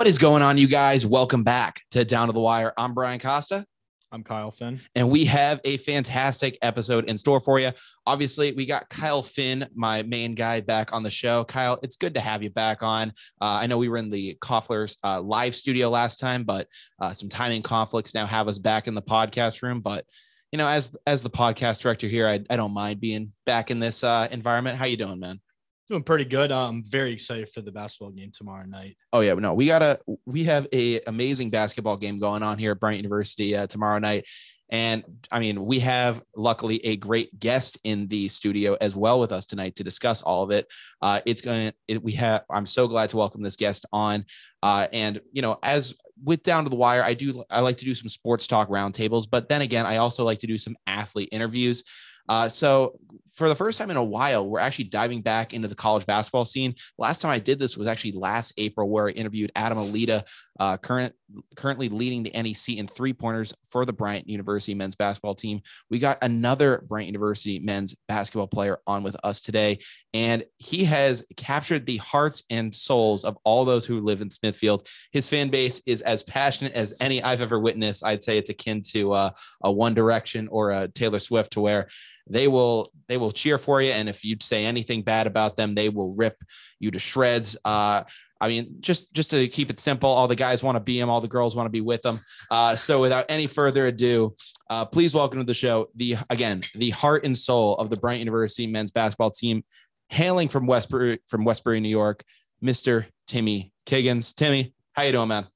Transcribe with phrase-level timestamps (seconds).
[0.00, 1.04] What is going on, you guys?
[1.04, 2.72] Welcome back to Down to the Wire.
[2.78, 3.66] I'm Brian Costa.
[4.10, 4.80] I'm Kyle Finn.
[4.94, 7.70] And we have a fantastic episode in store for you.
[8.06, 11.44] Obviously, we got Kyle Finn, my main guy, back on the show.
[11.44, 13.10] Kyle, it's good to have you back on.
[13.42, 16.66] Uh, I know we were in the Koffler's uh, live studio last time, but
[16.98, 19.82] uh, some timing conflicts now have us back in the podcast room.
[19.82, 20.06] But
[20.50, 23.80] you know, as as the podcast director here, I, I don't mind being back in
[23.80, 24.78] this uh, environment.
[24.78, 25.42] How you doing, man?
[25.90, 26.52] Doing pretty good.
[26.52, 28.96] I'm very excited for the basketball game tomorrow night.
[29.12, 32.70] Oh yeah, no, we got a we have a amazing basketball game going on here
[32.70, 34.24] at Bryant University uh, tomorrow night.
[34.70, 39.32] And I mean, we have luckily a great guest in the studio as well with
[39.32, 40.68] us tonight to discuss all of it.
[41.02, 44.24] Uh, it's going to, we have, I'm so glad to welcome this guest on.
[44.62, 47.84] Uh, and, you know, as with Down to the Wire, I do, I like to
[47.84, 51.30] do some sports talk roundtables, but then again, I also like to do some athlete
[51.32, 51.82] interviews.
[52.28, 52.96] Uh, so
[53.34, 56.44] for the first time in a while, we're actually diving back into the college basketball
[56.44, 56.74] scene.
[56.98, 60.24] Last time I did this was actually last April, where I interviewed Adham Eleeda,
[60.58, 61.14] uh, current
[61.56, 65.60] currently leading the NEC in three pointers for the Bryant University men's basketball team.
[65.88, 69.78] We got another Bryant University men's basketball player on with us today,
[70.12, 74.88] and he has captured the hearts and souls of all those who live in Smithfield.
[75.12, 78.04] His fan base is as passionate as any I've ever witnessed.
[78.04, 79.30] I'd say it's akin to uh,
[79.62, 81.88] a One Direction or a Taylor Swift, to where
[82.28, 85.74] they will they will cheer for you, and if you say anything bad about them,
[85.74, 86.42] they will rip
[86.78, 87.56] you to shreds.
[87.64, 88.04] Uh,
[88.40, 91.10] I mean, just just to keep it simple, all the guys want to be him,
[91.10, 92.20] all the girls want to be with him.
[92.50, 94.34] Uh, so without any further ado,
[94.70, 98.20] uh, please welcome to the show the again the heart and soul of the Bryant
[98.20, 99.62] University men's basketball team,
[100.08, 102.24] hailing from Westbury from Westbury, New York,
[102.64, 103.04] Mr.
[103.26, 104.34] Timmy Kiggins.
[104.34, 105.46] Timmy, how you doing, man?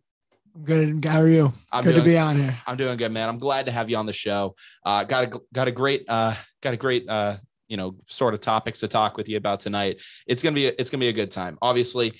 [0.63, 1.05] Good.
[1.05, 1.53] How are you?
[1.73, 2.57] I'm good doing, to be on here.
[2.67, 3.29] I'm doing good, man.
[3.29, 4.55] I'm glad to have you on the show.
[4.85, 7.37] Uh, got a got a great uh, got a great uh,
[7.75, 10.01] you know sort of topics to talk with you about tonight.
[10.29, 11.59] It's gonna be a, it's gonna be a good time.
[11.61, 12.13] Obviously,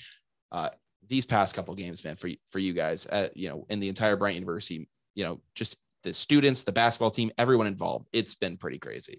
[0.51, 0.67] uh,
[1.07, 4.17] these past couple games, man, for for you guys, uh, you know, in the entire
[4.17, 8.09] Bryant University, you know, just the students, the basketball team, everyone involved.
[8.11, 9.17] It's been pretty crazy.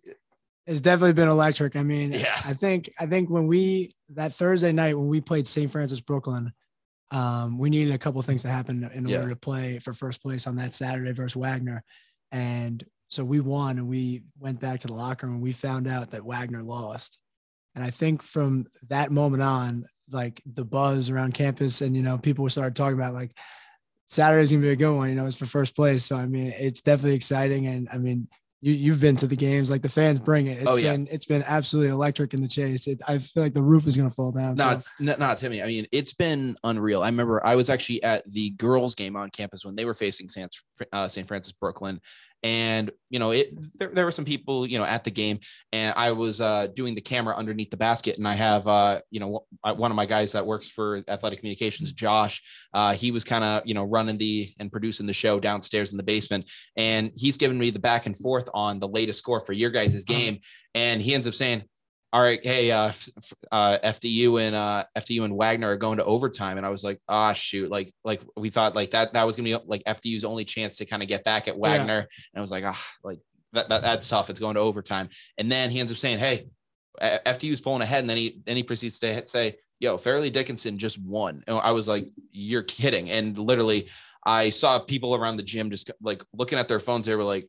[0.66, 1.74] It's definitely been electric.
[1.74, 2.38] I mean, yeah.
[2.44, 5.72] I think I think when we that Thursday night when we played St.
[5.72, 6.53] Francis Brooklyn,
[7.12, 10.47] um, we needed a couple things to happen in order to play for first place
[10.47, 11.82] on that Saturday versus Wagner.
[12.30, 15.86] And so we won and we went back to the locker room and we found
[15.86, 17.18] out that Wagner lost.
[17.74, 22.18] And I think from that moment on, like the buzz around campus and, you know,
[22.18, 23.36] people started talking about like
[24.06, 26.04] Saturday's gonna be a good one, you know, it's for first place.
[26.04, 27.66] So, I mean, it's definitely exciting.
[27.66, 28.28] And I mean,
[28.62, 30.58] you, you've been to the games, like the fans bring it.
[30.58, 31.12] It's oh, been, yeah.
[31.12, 32.86] it's been absolutely electric in the chase.
[32.86, 34.56] It, I feel like the roof is going to fall down.
[34.56, 34.90] Not, so.
[34.98, 35.62] not, not Timmy.
[35.62, 37.02] I mean, it's been unreal.
[37.02, 40.28] I remember I was actually at the girls game on campus when they were facing
[40.28, 40.54] St.
[40.92, 41.28] Uh, St.
[41.28, 42.00] Francis Brooklyn
[42.42, 45.38] and you know it there, there, were some people you know at the game
[45.72, 49.20] and i was uh, doing the camera underneath the basket and i have uh, you
[49.20, 52.42] know one of my guys that works for athletic communications josh
[52.74, 55.97] uh, he was kind of you know running the and producing the show downstairs in
[55.97, 59.53] the basement and he's giving me the back and forth on the latest score for
[59.53, 60.18] your guys' uh-huh.
[60.18, 60.38] game
[60.74, 61.62] and he ends up saying
[62.16, 62.93] all right, hey, uh,
[63.53, 66.99] uh, FDU and uh, FDU and Wagner are going to overtime, and I was like,
[67.10, 70.25] ah, oh, shoot, like, like we thought like that that was gonna be like FDU's
[70.25, 71.99] only chance to kind of get back at Wagner, yeah.
[71.99, 73.19] and I was like, ah, oh, like
[73.53, 74.31] that, that that's tough.
[74.31, 76.47] It's going to overtime, and then he ends up saying, hey,
[77.03, 80.98] FDU's pulling ahead, and then he then he proceeds to say, yo, Fairleigh Dickinson just
[80.98, 83.88] won, and I was like, you're kidding, and literally.
[84.28, 87.06] I saw people around the gym just like looking at their phones.
[87.06, 87.48] They were like,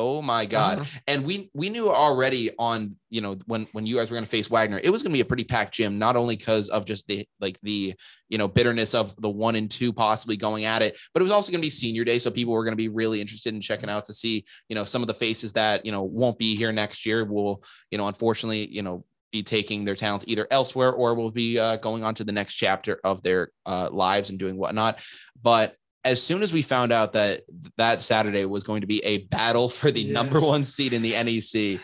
[0.00, 0.78] Oh my God.
[0.78, 1.00] Uh-huh.
[1.08, 4.30] And we we knew already on, you know, when when you guys were going to
[4.30, 6.84] face Wagner, it was going to be a pretty packed gym, not only because of
[6.84, 7.94] just the like the,
[8.28, 11.32] you know, bitterness of the one and two possibly going at it, but it was
[11.32, 12.20] also going to be senior day.
[12.20, 14.84] So people were going to be really interested in checking out to see, you know,
[14.84, 18.06] some of the faces that, you know, won't be here next year will, you know,
[18.06, 22.14] unfortunately, you know, be taking their talents either elsewhere or will be uh, going on
[22.14, 25.00] to the next chapter of their uh, lives and doing whatnot.
[25.42, 25.74] But
[26.08, 27.42] as soon as we found out that
[27.76, 30.12] that Saturday was going to be a battle for the yes.
[30.12, 31.80] number one seed in the NEC,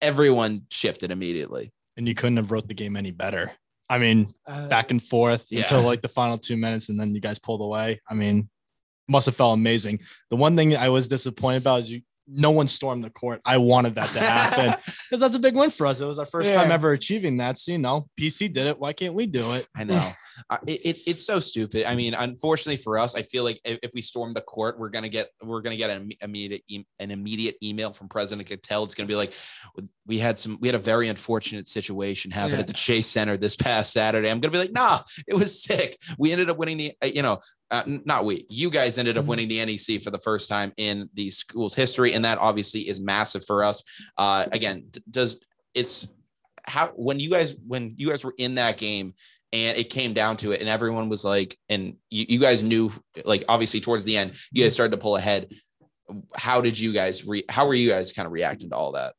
[0.00, 1.72] everyone shifted immediately.
[1.96, 3.52] And you couldn't have wrote the game any better.
[3.90, 5.60] I mean, uh, back and forth yeah.
[5.60, 8.00] until like the final two minutes, and then you guys pulled away.
[8.08, 8.48] I mean,
[9.08, 10.00] must have felt amazing.
[10.30, 13.40] The one thing I was disappointed about is you no one stormed the court.
[13.44, 14.74] I wanted that to happen
[15.08, 16.00] because that's a big win for us.
[16.00, 16.56] It was our first yeah.
[16.56, 17.58] time ever achieving that.
[17.58, 18.78] So, you know, PC did it.
[18.78, 19.66] Why can't we do it?
[19.74, 20.12] I know.
[20.66, 21.88] It, it, it's so stupid.
[21.88, 24.88] I mean, unfortunately for us, I feel like if, if we storm the court, we're
[24.88, 26.62] gonna get we're gonna get an immediate
[26.98, 28.84] an immediate email from President Gittell.
[28.84, 29.34] It's gonna be like,
[30.06, 32.60] we had some we had a very unfortunate situation happen yeah.
[32.60, 34.30] at the Chase Center this past Saturday.
[34.30, 36.00] I'm gonna be like, nah, it was sick.
[36.18, 37.40] We ended up winning the uh, you know
[37.70, 39.30] uh, not we, you guys ended up mm-hmm.
[39.30, 43.00] winning the NEC for the first time in the school's history, and that obviously is
[43.00, 43.84] massive for us.
[44.16, 45.38] Uh, again, does
[45.74, 46.06] it's
[46.64, 49.14] how when you guys when you guys were in that game
[49.52, 52.92] and it came down to it and everyone was like and you, you guys knew
[53.24, 55.50] like obviously towards the end you guys started to pull ahead
[56.34, 59.14] how did you guys re- how were you guys kind of reacting to all that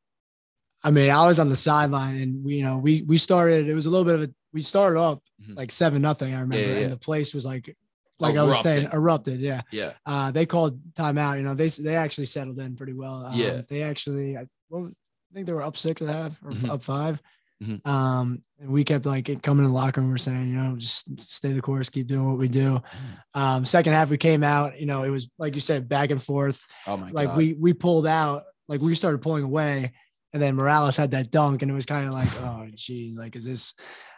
[0.84, 3.74] i mean i was on the sideline and we you know we we started it
[3.74, 5.56] was a little bit of a we started off mm-hmm.
[5.56, 6.84] like seven nothing i remember yeah, yeah, yeah.
[6.84, 7.76] and the place was like
[8.20, 8.44] like erupted.
[8.44, 9.40] I was saying, erupted.
[9.40, 9.62] Yeah.
[9.72, 9.94] Yeah.
[10.06, 11.38] Uh, they called timeout.
[11.38, 13.26] You know, they they actually settled in pretty well.
[13.26, 13.62] Um, yeah.
[13.68, 14.92] They actually, I, well,
[15.32, 16.70] I think they were up six and a half or mm-hmm.
[16.70, 17.22] up 5
[17.62, 17.90] mm-hmm.
[17.90, 20.10] Um, we kept like coming in the locker room.
[20.10, 22.76] We're saying, you know, just stay the course, keep doing what we do.
[22.76, 23.40] Mm-hmm.
[23.40, 24.80] Um, second half we came out.
[24.80, 26.64] You know, it was like you said, back and forth.
[26.88, 27.14] Oh my god.
[27.14, 27.38] like God.
[27.38, 29.94] we we pulled out, like we started pulling away,
[30.34, 33.36] and then Morales had that dunk, and it was kind of like, oh, geez, like
[33.36, 33.74] is this?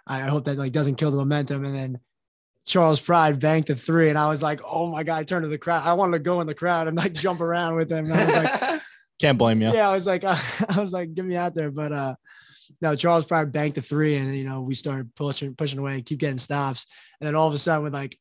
[0.07, 1.99] I hope that like doesn't kill the momentum, and then.
[2.63, 5.49] Charles Pride banked a three, and I was like, "Oh my god!" I turned to
[5.49, 5.81] the crowd.
[5.83, 8.05] I wanted to go in the crowd and like jump around with him.
[8.05, 8.81] And I was like,
[9.21, 9.71] Can't blame you.
[9.71, 10.35] Yeah, I was like, uh,
[10.69, 11.69] I was like, get me out there.
[11.69, 12.15] But uh,
[12.81, 16.19] no, Charles Pride banked a three, and you know we started pushing, pushing away, keep
[16.19, 16.85] getting stops,
[17.19, 18.17] and then all of a sudden, with like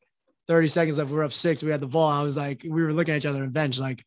[0.47, 1.63] 30 seconds left, we were up six.
[1.63, 2.09] We had the ball.
[2.09, 4.03] I was like, we were looking at each other on the bench, like,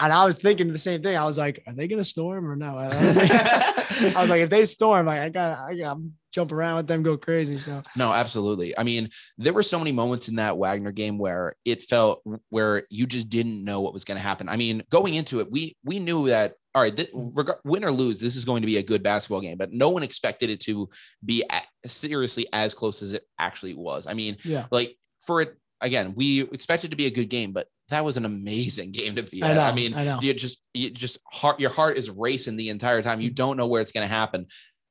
[0.00, 1.16] and I was thinking the same thing.
[1.16, 2.76] I was like, are they gonna storm or no?
[2.78, 5.98] I was like, I was like if they storm, like I got, I got,
[6.32, 7.58] jump around with them, go crazy.
[7.58, 8.76] So no, absolutely.
[8.78, 12.84] I mean, there were so many moments in that Wagner game where it felt where
[12.90, 14.48] you just didn't know what was going to happen.
[14.48, 17.90] I mean, going into it, we we knew that all right, th- reg- win or
[17.90, 20.60] lose, this is going to be a good basketball game, but no one expected it
[20.60, 20.88] to
[21.24, 24.06] be a- seriously as close as it actually was.
[24.06, 27.68] I mean, yeah, like for it again, we expected to be a good game, but
[27.88, 29.52] that was an amazing game to be at.
[29.52, 32.68] I, know, I mean, I you just you just heart your heart is racing the
[32.68, 33.20] entire time.
[33.20, 33.34] You mm-hmm.
[33.34, 34.46] don't know where it's going to happen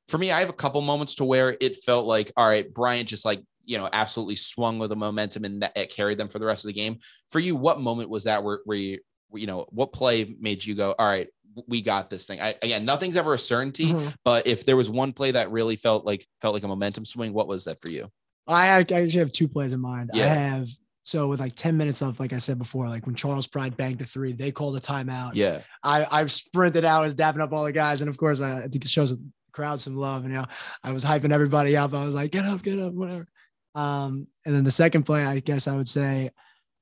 [0.08, 3.08] for me, I have a couple moments to where it felt like, all right, Bryant
[3.08, 6.38] just like, you know, absolutely swung with the momentum and that it carried them for
[6.38, 6.98] the rest of the game.
[7.30, 9.00] For you, what moment was that where, where you,
[9.34, 11.28] you know, what play made you go, all right,
[11.66, 12.40] we got this thing.
[12.40, 14.08] I, again, nothing's ever a certainty, mm-hmm.
[14.24, 17.32] but if there was one play that really felt like felt like a momentum swing,
[17.32, 18.10] what was that for you?
[18.46, 20.10] I, actually have two plays in mind.
[20.14, 20.24] Yeah.
[20.24, 20.68] I have
[21.02, 24.00] so with like 10 minutes left, like I said before, like when Charles Pride banked
[24.00, 25.32] the three, they called a timeout.
[25.34, 25.62] Yeah.
[25.82, 28.02] I I sprinted out, I was dapping up all the guys.
[28.02, 29.22] And of course, I, I think it shows the
[29.52, 30.24] crowd some love.
[30.24, 30.46] And you know,
[30.84, 31.94] I was hyping everybody up.
[31.94, 33.26] I was like, get up, get up, whatever.
[33.74, 36.30] Um, and then the second play, I guess I would say,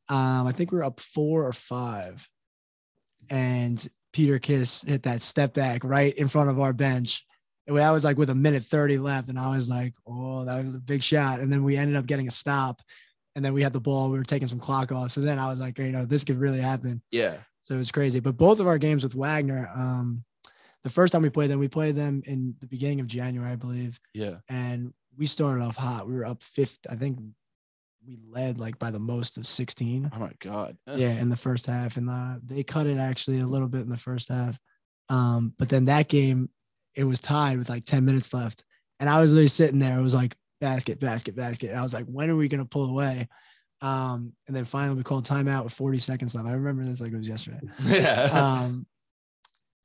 [0.08, 2.28] um, I think we are up four or five.
[3.30, 7.22] And Peter Kiss hit that step back right in front of our bench.
[7.66, 9.28] And that was like with a minute 30 left.
[9.28, 11.40] And I was like, oh, that was a big shot.
[11.40, 12.80] And then we ended up getting a stop.
[13.34, 14.08] And then we had the ball.
[14.08, 15.10] We were taking some clock off.
[15.10, 17.02] So then I was like, you know, this could really happen.
[17.10, 17.40] Yeah.
[17.60, 18.20] So it was crazy.
[18.20, 20.24] But both of our games with Wagner, um,
[20.82, 23.56] the first time we played them, we played them in the beginning of January, I
[23.56, 24.00] believe.
[24.14, 24.36] Yeah.
[24.48, 26.08] And we started off hot.
[26.08, 26.78] We were up fifth.
[26.88, 27.18] I think
[28.06, 30.10] we led like by the most of 16.
[30.14, 30.76] Oh my God.
[30.94, 31.96] yeah, in the first half.
[31.96, 34.58] And uh, they cut it actually a little bit in the first half.
[35.08, 36.50] Um, but then that game,
[36.94, 38.64] it was tied with like 10 minutes left.
[39.00, 39.98] And I was literally sitting there.
[39.98, 41.70] It was like basket, basket, basket.
[41.70, 43.28] And I was like, when are we going to pull away?
[43.82, 46.48] Um, and then finally we called timeout with 40 seconds left.
[46.48, 47.60] I remember this like it was yesterday.
[47.84, 48.30] Yeah.
[48.32, 48.86] Um,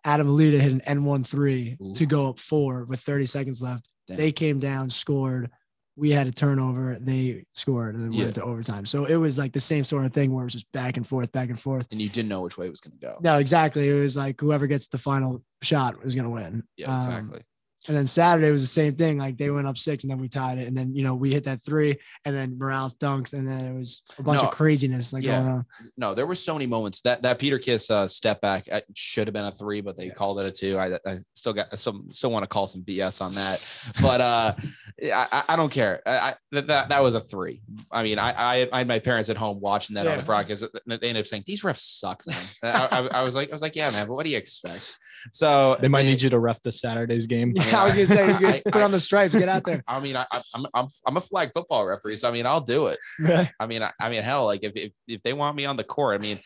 [0.06, 3.88] Adham Eleeda hit an N13 to go up four with 30 seconds left.
[4.08, 4.18] Damn.
[4.18, 5.52] They came down, scored.
[5.96, 6.98] We had a turnover.
[7.00, 8.24] They scored and then yeah.
[8.24, 8.86] went to overtime.
[8.86, 11.08] So it was like the same sort of thing where it was just back and
[11.08, 11.88] forth, back and forth.
[11.92, 13.18] And you didn't know which way it was going to go.
[13.22, 13.90] No, exactly.
[13.90, 16.64] It was like whoever gets the final shot was going to win.
[16.78, 17.40] Yeah, exactly.
[17.40, 17.46] Um,
[17.88, 19.18] and then Saturday was the same thing.
[19.18, 20.68] Like they went up six and then we tied it.
[20.68, 23.34] And then, you know, we hit that three and then Morales dunks.
[23.34, 25.40] And then it was a bunch no, of craziness like yeah.
[25.40, 25.66] going on.
[25.98, 29.34] No, there were so many moments that that Peter Kiss uh, step back should have
[29.34, 30.14] been a three, but they yeah.
[30.14, 30.78] called it a two.
[30.78, 33.66] I, I still got some, still want to call some BS on that,
[34.00, 34.54] but uh,
[35.04, 36.02] I, I don't care.
[36.06, 37.62] I, that, that, that was a three.
[37.92, 40.12] I mean, I, I, I had my parents at home watching that yeah.
[40.12, 40.66] on the broadcast.
[40.86, 42.38] They ended up saying these refs suck, man.
[42.64, 44.96] I, I, was like, I was like, yeah, man, but what do you expect?
[45.32, 47.54] So they might need you to ref the Saturday's game.
[47.56, 49.84] Yeah, I was gonna say, put on the stripes, get out there.
[49.88, 52.88] I mean, I, am I'm I'm a flag football referee, so I mean, I'll do
[52.88, 53.50] it.
[53.60, 55.84] I mean, I, I mean, hell, like if, if if they want me on the
[55.84, 56.40] court, I mean,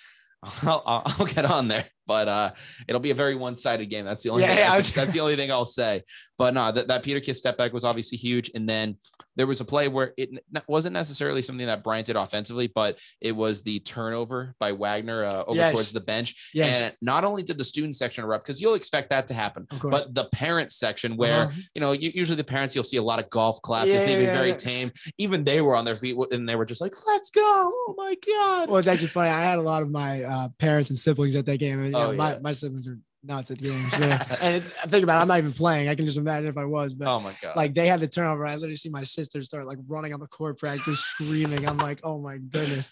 [0.63, 2.51] I'll, I'll get on there but uh,
[2.87, 4.05] it'll be a very one-sided game.
[4.05, 4.93] That's the only yeah, thing yeah, was...
[4.93, 6.03] that's the only thing I'll say.
[6.37, 8.51] But no, that, that Peter Kiss step back was obviously huge.
[8.53, 8.95] And then
[9.35, 10.29] there was a play where it
[10.67, 15.43] wasn't necessarily something that Bryant did offensively, but it was the turnover by Wagner uh,
[15.47, 15.71] over yes.
[15.73, 16.51] towards the bench.
[16.53, 16.81] Yes.
[16.81, 20.13] And not only did the student section erupt, because you'll expect that to happen, but
[20.13, 21.59] the parent section where uh-huh.
[21.73, 24.53] you know usually the parents you'll see a lot of golf claps, yeah, yeah, very
[24.53, 24.91] tame.
[25.17, 28.15] Even they were on their feet and they were just like, "Let's go!" Oh my
[28.25, 28.69] god!
[28.69, 29.29] Well, it's actually funny.
[29.29, 32.17] I had a lot of my uh, parents and siblings at that game oh, know,
[32.17, 32.39] my, yeah.
[32.41, 33.91] my siblings are nuts at games.
[33.99, 35.89] Yeah and think about it, I'm not even playing.
[35.89, 36.93] I can just imagine if I was.
[36.93, 38.45] But oh my god, like they had the turnover.
[38.45, 41.67] I literally see my sister start like running on the court practice, screaming.
[41.67, 42.89] I'm like, oh my goodness,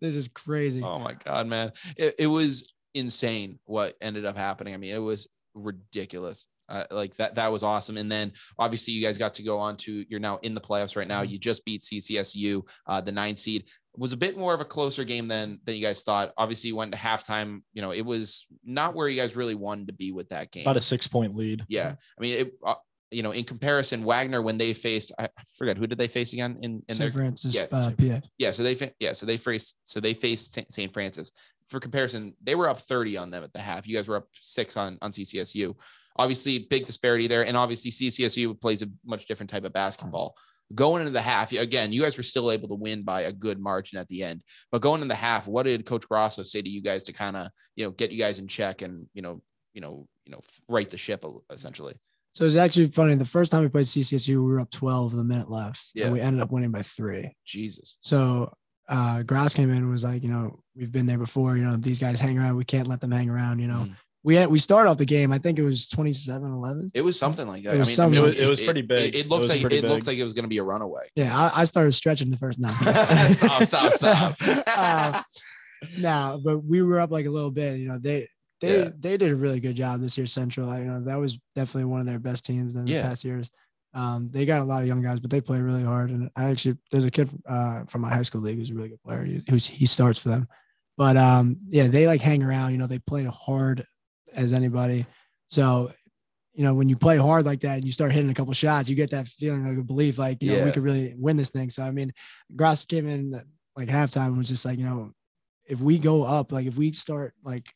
[0.00, 0.82] this is crazy.
[0.82, 4.74] Oh my god, man, it, it was insane what ended up happening.
[4.74, 6.46] I mean, it was ridiculous.
[6.68, 7.96] Uh, like that, that was awesome.
[7.96, 10.96] And then obviously you guys got to go on to, you're now in the playoffs
[10.96, 11.22] right now.
[11.22, 11.32] Mm-hmm.
[11.32, 14.64] You just beat CCSU, uh, the nine seed it was a bit more of a
[14.64, 16.32] closer game than, than you guys thought.
[16.36, 19.86] Obviously you went to halftime, you know, it was not where you guys really wanted
[19.86, 20.64] to be with that game.
[20.64, 21.64] About a six point lead.
[21.68, 21.94] Yeah.
[22.18, 22.74] I mean, it, uh,
[23.14, 26.58] you know, in comparison, Wagner when they faced, I forget who did they face again
[26.62, 27.14] in, in St.
[27.14, 28.20] Francis, yeah, uh, PA.
[28.38, 30.92] Yeah, so they yeah, so they faced so they faced St.
[30.92, 31.30] Francis.
[31.66, 33.86] For comparison, they were up 30 on them at the half.
[33.86, 35.76] You guys were up six on on CCSU.
[36.16, 40.36] Obviously, big disparity there, and obviously CCSU plays a much different type of basketball.
[40.74, 43.60] Going into the half, again, you guys were still able to win by a good
[43.60, 44.42] margin at the end.
[44.72, 47.36] But going in the half, what did Coach Grasso say to you guys to kind
[47.36, 49.42] of you know get you guys in check and you know
[49.74, 51.94] you know you know right the ship essentially?
[52.34, 53.14] So it's actually funny.
[53.14, 55.90] The first time we played CCSU, we were up 12 with a minute left.
[55.94, 56.06] Yeah.
[56.06, 57.34] And we ended up winning by three.
[57.44, 57.96] Jesus.
[58.00, 58.52] So
[58.88, 61.76] uh Grass came in and was like, you know, we've been there before, you know,
[61.76, 62.56] these guys hang around.
[62.56, 63.86] We can't let them hang around, you know.
[63.86, 63.96] Mm.
[64.24, 65.32] We had we started off the game.
[65.32, 66.92] I think it was 27-11.
[66.94, 67.76] It was something like that.
[67.76, 69.14] It was, I mean, it, was, it was pretty big.
[69.14, 69.84] It, it looked like it big.
[69.84, 71.02] looked like it was going to be a runaway.
[71.14, 72.72] Yeah, I, I, started stretching the first nine.
[73.34, 74.34] stop, stop, stop.
[74.66, 75.22] uh,
[75.98, 77.78] no, but we were up like a little bit.
[77.78, 78.26] You know, they
[78.62, 78.88] they yeah.
[78.98, 80.26] they did a really good job this year.
[80.26, 83.24] Central, I, you know, that was definitely one of their best teams in the past
[83.24, 83.50] years.
[83.92, 86.10] Um, they got a lot of young guys, but they play really hard.
[86.10, 88.88] And I actually, there's a kid uh, from my high school league who's a really
[88.88, 89.22] good player.
[89.22, 90.48] He, who's he starts for them,
[90.96, 92.72] but um, yeah, they like hang around.
[92.72, 93.84] You know, they play hard
[94.34, 95.06] as anybody.
[95.46, 95.90] So,
[96.54, 98.88] you know, when you play hard like that and you start hitting a couple shots,
[98.88, 100.64] you get that feeling like a belief, like you know, yeah.
[100.64, 101.70] we could really win this thing.
[101.70, 102.12] So, I mean,
[102.54, 103.34] Grass came in
[103.76, 105.12] like halftime and was just like, you know,
[105.66, 107.66] if we go up, like if we start like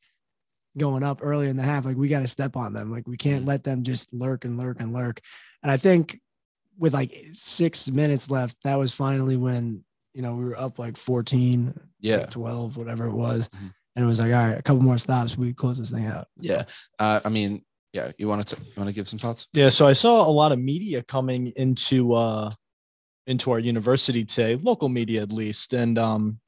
[0.77, 2.91] going up early in the half, like we got to step on them.
[2.91, 3.49] Like we can't mm.
[3.49, 5.21] let them just lurk and lurk and lurk.
[5.63, 6.21] And I think
[6.79, 9.85] with like six minutes left, that was finally when,
[10.15, 13.49] you know, we were up like 14, yeah, like 12, whatever it was.
[13.49, 13.67] Mm-hmm.
[13.99, 15.37] And it was like, all right, a couple more stops.
[15.37, 16.29] We close this thing out.
[16.39, 16.67] Yeah.
[17.01, 19.49] Uh, I mean, yeah, you want to, you want to give some thoughts?
[19.53, 19.71] Yeah.
[19.71, 22.53] So I saw a lot of media coming into, uh,
[23.27, 25.73] into our university today, local media at least.
[25.73, 26.39] And, um,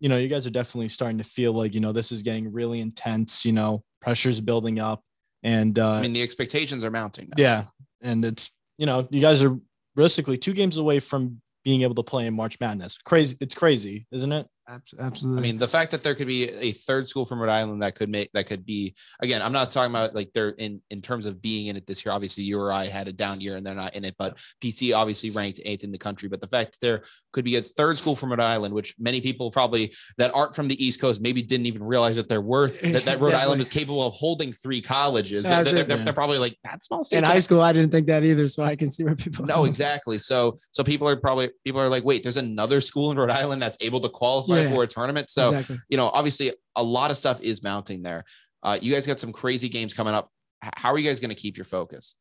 [0.00, 2.50] you know, you guys are definitely starting to feel like, you know, this is getting
[2.50, 5.02] really intense, you know, pressure's building up.
[5.42, 7.26] And uh, I mean, the expectations are mounting.
[7.28, 7.34] Now.
[7.36, 7.64] Yeah.
[8.00, 9.54] And it's, you know, you guys are
[9.96, 12.96] realistically two games away from being able to play in March Madness.
[13.04, 13.36] Crazy.
[13.42, 14.46] It's crazy, isn't it?
[14.68, 15.38] Absolutely.
[15.38, 17.94] I mean, the fact that there could be a third school from Rhode Island that
[17.94, 19.40] could make that could be again.
[19.40, 22.12] I'm not talking about like they're in in terms of being in it this year.
[22.12, 25.60] Obviously, URI had a down year and they're not in it, but PC obviously ranked
[25.64, 26.28] eighth in the country.
[26.28, 29.20] But the fact that there could be a third school from Rhode Island, which many
[29.20, 32.80] people probably that aren't from the East Coast maybe didn't even realize that they're worth
[32.80, 35.44] that, that Rhode Island is capable of holding three colleges.
[35.44, 37.18] They're, they're, they're, they're, probably like that small state.
[37.18, 39.44] In high school, I didn't think that either, so I can see where people.
[39.44, 40.18] No, exactly.
[40.18, 43.62] So so people are probably people are like, wait, there's another school in Rhode Island
[43.62, 44.74] that's able to qualify yeah.
[44.74, 45.30] for a tournament.
[45.30, 45.76] So, exactly.
[45.88, 48.24] you know, obviously a lot of stuff is mounting there.
[48.62, 50.30] Uh, you guys got some crazy games coming up.
[50.76, 52.16] How are you guys going to keep your focus?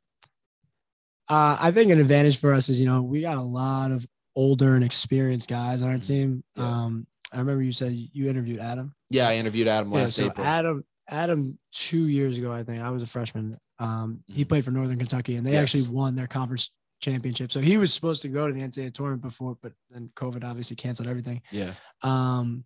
[1.29, 4.05] Uh, I think an advantage for us is, you know, we got a lot of
[4.35, 6.01] older and experienced guys on our mm-hmm.
[6.01, 6.43] team.
[6.55, 6.63] Yeah.
[6.63, 8.93] Um, I remember you said you interviewed Adam.
[9.09, 10.45] Yeah, I interviewed Adam last yeah, so April.
[10.45, 13.57] Adam, Adam, two years ago, I think I was a freshman.
[13.79, 14.33] Um, mm-hmm.
[14.33, 15.63] He played for Northern Kentucky, and they yes.
[15.63, 16.71] actually won their conference
[17.01, 17.51] championship.
[17.51, 20.75] So he was supposed to go to the NCAA tournament before, but then COVID obviously
[20.75, 21.41] canceled everything.
[21.51, 21.71] Yeah.
[22.01, 22.65] Um,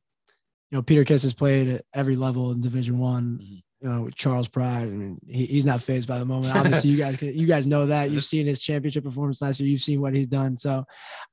[0.71, 3.39] you know, Peter Kiss has played at every level in Division One.
[3.41, 3.55] Mm-hmm.
[3.81, 6.53] You know, with Charles Pride, I mean, he, he's not phased by the moment.
[6.55, 8.11] Obviously, you guys you guys know that.
[8.11, 9.69] You've seen his championship performance last year.
[9.69, 10.57] You've seen what he's done.
[10.57, 10.83] So,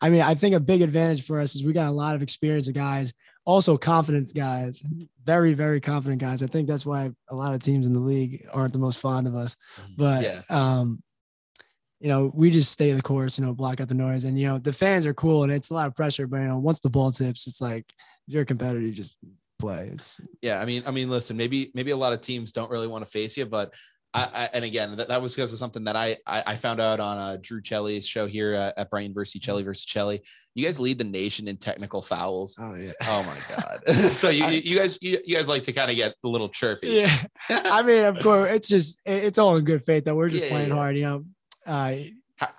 [0.01, 2.23] I mean, I think a big advantage for us is we got a lot of
[2.23, 3.13] experience of guys,
[3.45, 4.81] also confidence guys,
[5.25, 6.41] very very confident guys.
[6.41, 9.27] I think that's why a lot of teams in the league aren't the most fond
[9.27, 9.57] of us.
[9.81, 9.93] Mm-hmm.
[9.97, 10.43] But yeah.
[10.49, 11.03] um,
[12.01, 14.25] you know, we just stay the course, you know, block out the noise.
[14.25, 16.49] And, you know, the fans are cool and it's a lot of pressure, but, you
[16.49, 17.87] know, once the ball tips, it's like,
[18.29, 19.17] if you're a competitor, you just
[19.59, 19.89] play.
[19.91, 20.61] It's, yeah.
[20.61, 23.11] I mean, I mean, listen, maybe, maybe a lot of teams don't really want to
[23.11, 23.73] face you, but
[24.17, 26.81] I, I and again, that, that was because of something that I, I, I found
[26.81, 30.23] out on uh, Drew Chelly's show here uh, at Brian versus Chelly versus Chelly.
[30.55, 32.57] You guys lead the nation in technical fouls.
[32.59, 32.93] Oh yeah.
[33.03, 33.95] Oh my god.
[34.13, 36.89] so you, you guys you, you guys like to kind of get a little chirpy.
[36.89, 37.15] Yeah.
[37.51, 40.51] I mean, of course, it's just it's all in good faith that we're just yeah,
[40.51, 40.75] playing yeah.
[40.75, 40.97] hard.
[40.97, 41.25] You know,
[41.67, 41.95] uh,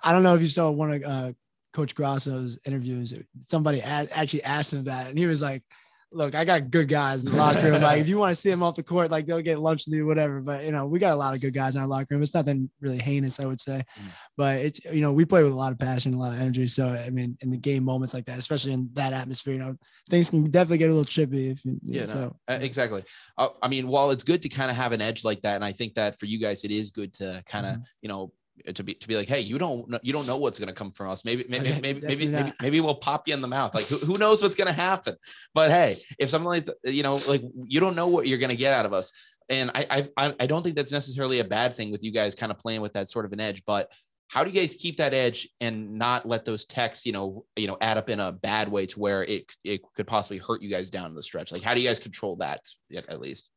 [0.02, 1.32] I don't know if you saw one of uh,
[1.72, 3.14] Coach Grasso's interviews.
[3.42, 5.62] Somebody actually asked him that, and he was like,
[6.10, 7.82] "Look, I got good guys in the locker room.
[7.82, 9.94] Like, if you want to see them off the court, like they'll get lunch with
[9.94, 10.40] you, whatever.
[10.40, 12.22] But you know, we got a lot of good guys in our locker room.
[12.22, 14.10] It's nothing really heinous, I would say, mm.
[14.36, 16.66] but it's you know we play with a lot of passion, a lot of energy.
[16.66, 19.76] So I mean, in the game moments like that, especially in that atmosphere, you know,
[20.10, 21.52] things can definitely get a little trippy.
[21.52, 23.04] If you, yeah, so no, exactly.
[23.36, 25.64] Uh, I mean, while it's good to kind of have an edge like that, and
[25.64, 27.82] I think that for you guys, it is good to kind of mm-hmm.
[28.02, 28.32] you know
[28.74, 30.74] to be to be like, hey, you don't know, you don't know what's going to
[30.74, 31.24] come from us.
[31.24, 33.74] Maybe maybe okay, maybe maybe, maybe, maybe we'll pop you in the mouth.
[33.74, 35.14] Like who, who knows what's going to happen?
[35.54, 38.56] But hey, if something like you know like you don't know what you're going to
[38.56, 39.12] get out of us.
[39.48, 42.52] and I, I I don't think that's necessarily a bad thing with you guys kind
[42.52, 43.90] of playing with that sort of an edge, but
[44.28, 47.66] how do you guys keep that edge and not let those techs, you know, you
[47.66, 50.68] know, add up in a bad way to where it it could possibly hurt you
[50.68, 51.50] guys down the stretch?
[51.50, 52.60] Like, how do you guys control that
[52.94, 53.50] at least?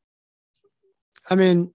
[1.30, 1.74] I mean,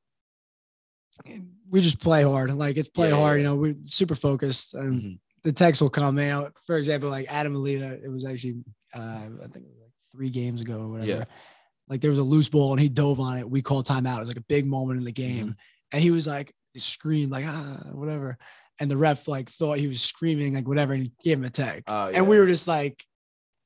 [1.71, 2.53] we just play hard.
[2.53, 3.41] Like it's play yeah, hard.
[3.41, 3.49] Yeah.
[3.49, 5.15] You know, we're super focused, and mm-hmm.
[5.43, 6.19] the techs will come.
[6.19, 8.57] You know, for example, like Adham Eleeda, it was actually
[8.95, 11.09] uh, I think like three games ago or whatever.
[11.09, 11.25] Yeah.
[11.89, 13.49] Like there was a loose ball and he dove on it.
[13.49, 14.17] We called timeout.
[14.17, 15.93] It was like a big moment in the game, mm-hmm.
[15.93, 18.39] and he was like he screamed like ah whatever,
[18.81, 21.51] and the ref like thought he was screaming like whatever, and he gave him a
[21.51, 21.85] tag.
[21.87, 23.05] Oh, and we were just like.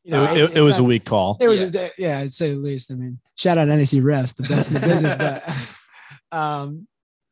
[0.02, 1.37] You know, it, it, it was a weak call.
[1.40, 1.88] It was, yeah.
[1.99, 2.90] yeah, I'd say the least.
[2.90, 5.14] I mean, shout out NEC refs, the best in the business.
[5.14, 5.45] But
[6.33, 6.88] um,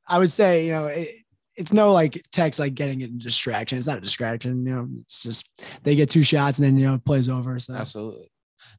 [0.08, 1.08] I would say, you know, it,
[1.56, 3.78] it's no like techs like getting it in distraction.
[3.78, 4.64] It's not a distraction.
[4.64, 5.48] You know, it's just
[5.82, 7.58] they get two shots and then you know it plays over.
[7.58, 8.30] So absolutely.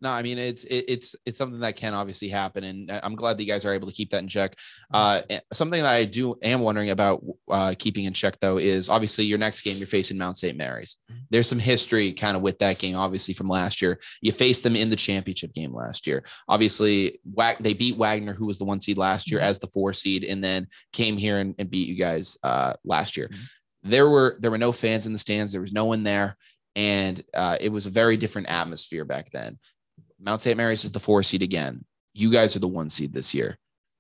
[0.02, 3.38] No, I mean it's it, it's it's something that can obviously happen, and I'm glad
[3.38, 4.56] that you guys are able to keep that in check.
[4.94, 5.22] Uh,
[5.54, 9.38] something that I do am wondering about uh, keeping in check though is obviously your
[9.38, 10.58] next game you're facing Mount St.
[10.58, 10.98] Mary's.
[11.12, 11.22] Mm-hmm.
[11.30, 14.00] There's some history kind of with that game, obviously from last year.
[14.22, 16.24] You faced them in the championship game last year.
[16.48, 17.20] Obviously,
[17.60, 19.50] they beat Wagner, who was the one seed last year, mm-hmm.
[19.50, 23.18] as the four seed, and then came here and, and beat you guys uh, last
[23.18, 23.28] year.
[23.28, 23.44] Mm-hmm.
[23.84, 25.54] There were there were no fans in the stands.
[25.54, 26.36] There was no one there
[26.80, 29.60] and uh, it was a very different atmosphere back then.
[30.18, 30.56] Mount St.
[30.56, 31.84] Mary's is the four seed again.
[32.14, 33.58] You guys are the one seed this year.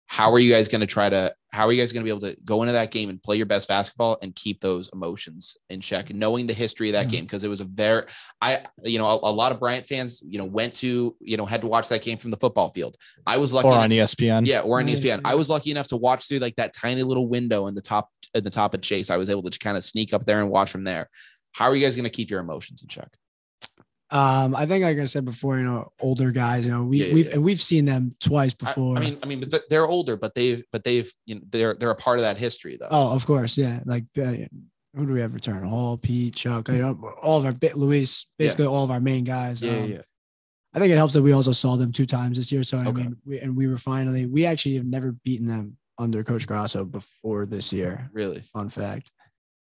[0.07, 1.35] How are you guys going to try to?
[1.51, 3.35] How are you guys going to be able to go into that game and play
[3.35, 7.11] your best basketball and keep those emotions in check, knowing the history of that mm-hmm.
[7.11, 7.23] game?
[7.25, 8.03] Because it was a very,
[8.41, 11.45] I, you know, a, a, lot of Bryant fans, you know, went to, you know,
[11.45, 12.95] had to watch that game from the football field.
[13.27, 15.21] I was lucky, or on ESPN, yeah, or on ESPN.
[15.25, 18.09] I was lucky enough to watch through like that tiny little window in the top,
[18.33, 19.09] in the top of Chase.
[19.09, 21.09] I was able to kind of sneak up there and watch from there.
[21.59, 23.09] How are you guys going to keep your emotions in check?
[24.11, 27.13] Um, I think, like I said before, you know, older guys, you know, we, yeah,
[27.13, 27.33] we've yeah.
[27.33, 28.95] and we've seen them twice before.
[28.95, 31.73] I, I, mean, I mean, but they're older, but they've, but they've, you know, they're
[31.73, 32.87] they're a part of that history, though.
[32.89, 33.81] Oh, of course, yeah.
[33.85, 34.35] Like, uh,
[34.95, 35.65] who do we have return?
[35.65, 38.71] All Pete, Chuck, you know, all of our bit, Luis, basically yeah.
[38.71, 39.61] all of our main guys.
[39.61, 40.01] Yeah, um, yeah.
[40.73, 42.63] I think it helps that we also saw them two times this year.
[42.63, 42.87] So okay.
[42.87, 46.47] I mean, we, and we were finally, we actually have never beaten them under Coach
[46.47, 48.09] Grasso before this year.
[48.13, 49.11] Really, fun fact.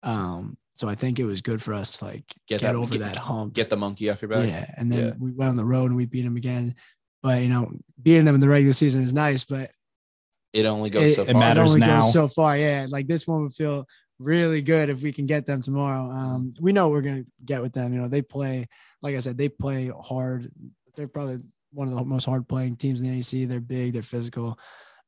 [0.01, 2.91] Um, so I think it was good for us to like get, get that, over
[2.91, 4.46] get, that hump, get the monkey off your back.
[4.46, 5.13] Yeah, and then yeah.
[5.17, 6.76] we went on the road and we beat them again.
[7.22, 9.72] But you know, beating them in the regular season is nice, but
[10.52, 11.36] it only goes it, so far.
[11.36, 12.02] It matters it only now.
[12.02, 12.86] Goes so far, yeah.
[12.89, 13.86] Like this one would feel
[14.19, 16.12] really good if we can get them tomorrow.
[16.12, 17.93] Um, we know we're gonna get with them.
[17.93, 18.67] You know, they play,
[19.02, 20.52] like I said, they play hard.
[20.98, 21.39] They're probably
[21.72, 23.46] one of the most hard playing teams in the AC.
[23.46, 24.60] They're big, they're physical.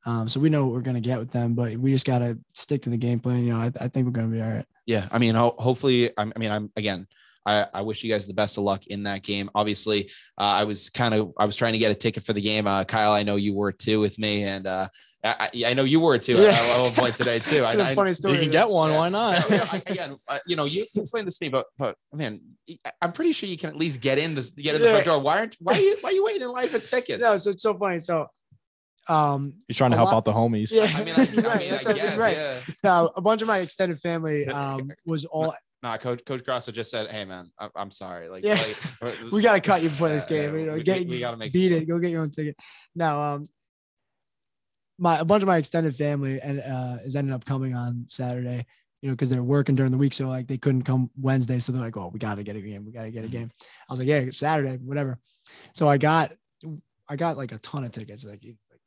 [0.06, 2.80] Um, so we know what we're gonna get with them, but we just gotta stick
[2.84, 3.44] to the game plan.
[3.44, 4.64] You know, I, I think we're gonna be all right.
[4.86, 7.06] Yeah, I mean, ho- hopefully, I mean, I'm again.
[7.44, 9.48] I, I, wish you guys the best of luck in that game.
[9.54, 12.40] Obviously, uh, I was kind of I was trying to get a ticket for the
[12.40, 12.66] game.
[12.66, 14.88] Uh, Kyle, I know you were too with me, and uh,
[15.26, 16.34] I, I, know you were too.
[16.34, 16.56] Yeah.
[16.58, 17.64] I, will play today too.
[17.66, 18.34] I, funny story.
[18.34, 18.90] You can get one.
[18.90, 18.98] Yeah.
[18.98, 19.50] Why not?
[19.56, 22.40] Yeah, again, you know, you explain this to me, but but man,
[23.00, 25.18] I'm pretty sure you can at least get in the get in the front door.
[25.18, 27.20] Why aren't why are you why are you waiting in line for tickets?
[27.20, 28.00] No, so it's so funny.
[28.00, 28.26] So
[29.08, 31.74] um he's trying to help lot, out the homies yeah i mean, I, right, mean,
[31.74, 32.36] I guess, right.
[32.36, 32.58] yeah.
[32.82, 36.90] Now, a bunch of my extended family um was all Nah, Coach Coach Grasso just
[36.90, 38.28] said, "Hey man, I, am sorry.
[38.28, 38.60] Like, yeah.
[39.00, 40.52] like we gotta cut you before this game.
[40.52, 41.86] Yeah, you know, we, get, we, gotta make beat it.
[41.86, 42.56] Go get your own ticket."
[42.96, 43.48] Now, um,
[44.98, 48.66] my a bunch of my extended family and uh is ended up coming on Saturday.
[49.02, 51.58] You know, because they're working during the week, so like they couldn't come Wednesday.
[51.58, 52.84] So they're like, "Oh, we gotta get a game.
[52.84, 53.36] We gotta get a mm-hmm.
[53.36, 53.50] game."
[53.88, 55.20] I was like, "Yeah, Saturday, whatever."
[55.74, 56.32] So I got,
[57.08, 58.42] I got like a ton of tickets, like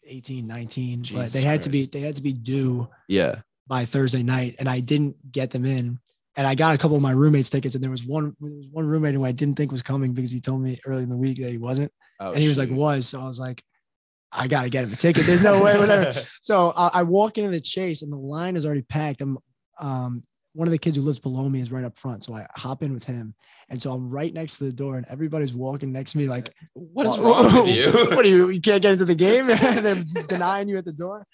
[0.06, 1.64] 18, 19, Jesus but they had Christ.
[1.64, 2.90] to be they had to be due.
[3.08, 3.42] Yeah.
[3.68, 6.00] By Thursday night, and I didn't get them in
[6.40, 8.68] and I got a couple of my roommates tickets, and there was one there was
[8.72, 11.18] one roommate who I didn't think was coming because he told me early in the
[11.18, 13.10] week that he wasn't, oh, and he was like was.
[13.10, 13.62] So I was like,
[14.32, 15.26] I got to get him a ticket.
[15.26, 16.18] There's no way, whatever.
[16.42, 19.20] so I, I, walk into the chase, and the line is already packed.
[19.20, 19.38] I'm
[19.82, 20.22] um,
[20.60, 22.84] one of the kids who lives below me is right up front, so I hop
[22.84, 23.34] in with him,
[23.70, 26.54] and so I'm right next to the door, and everybody's walking next to me like,
[26.74, 27.92] "What is wrong with you?
[28.14, 28.50] what are you?
[28.50, 31.26] You can't get into the game?" They're denying you at the door.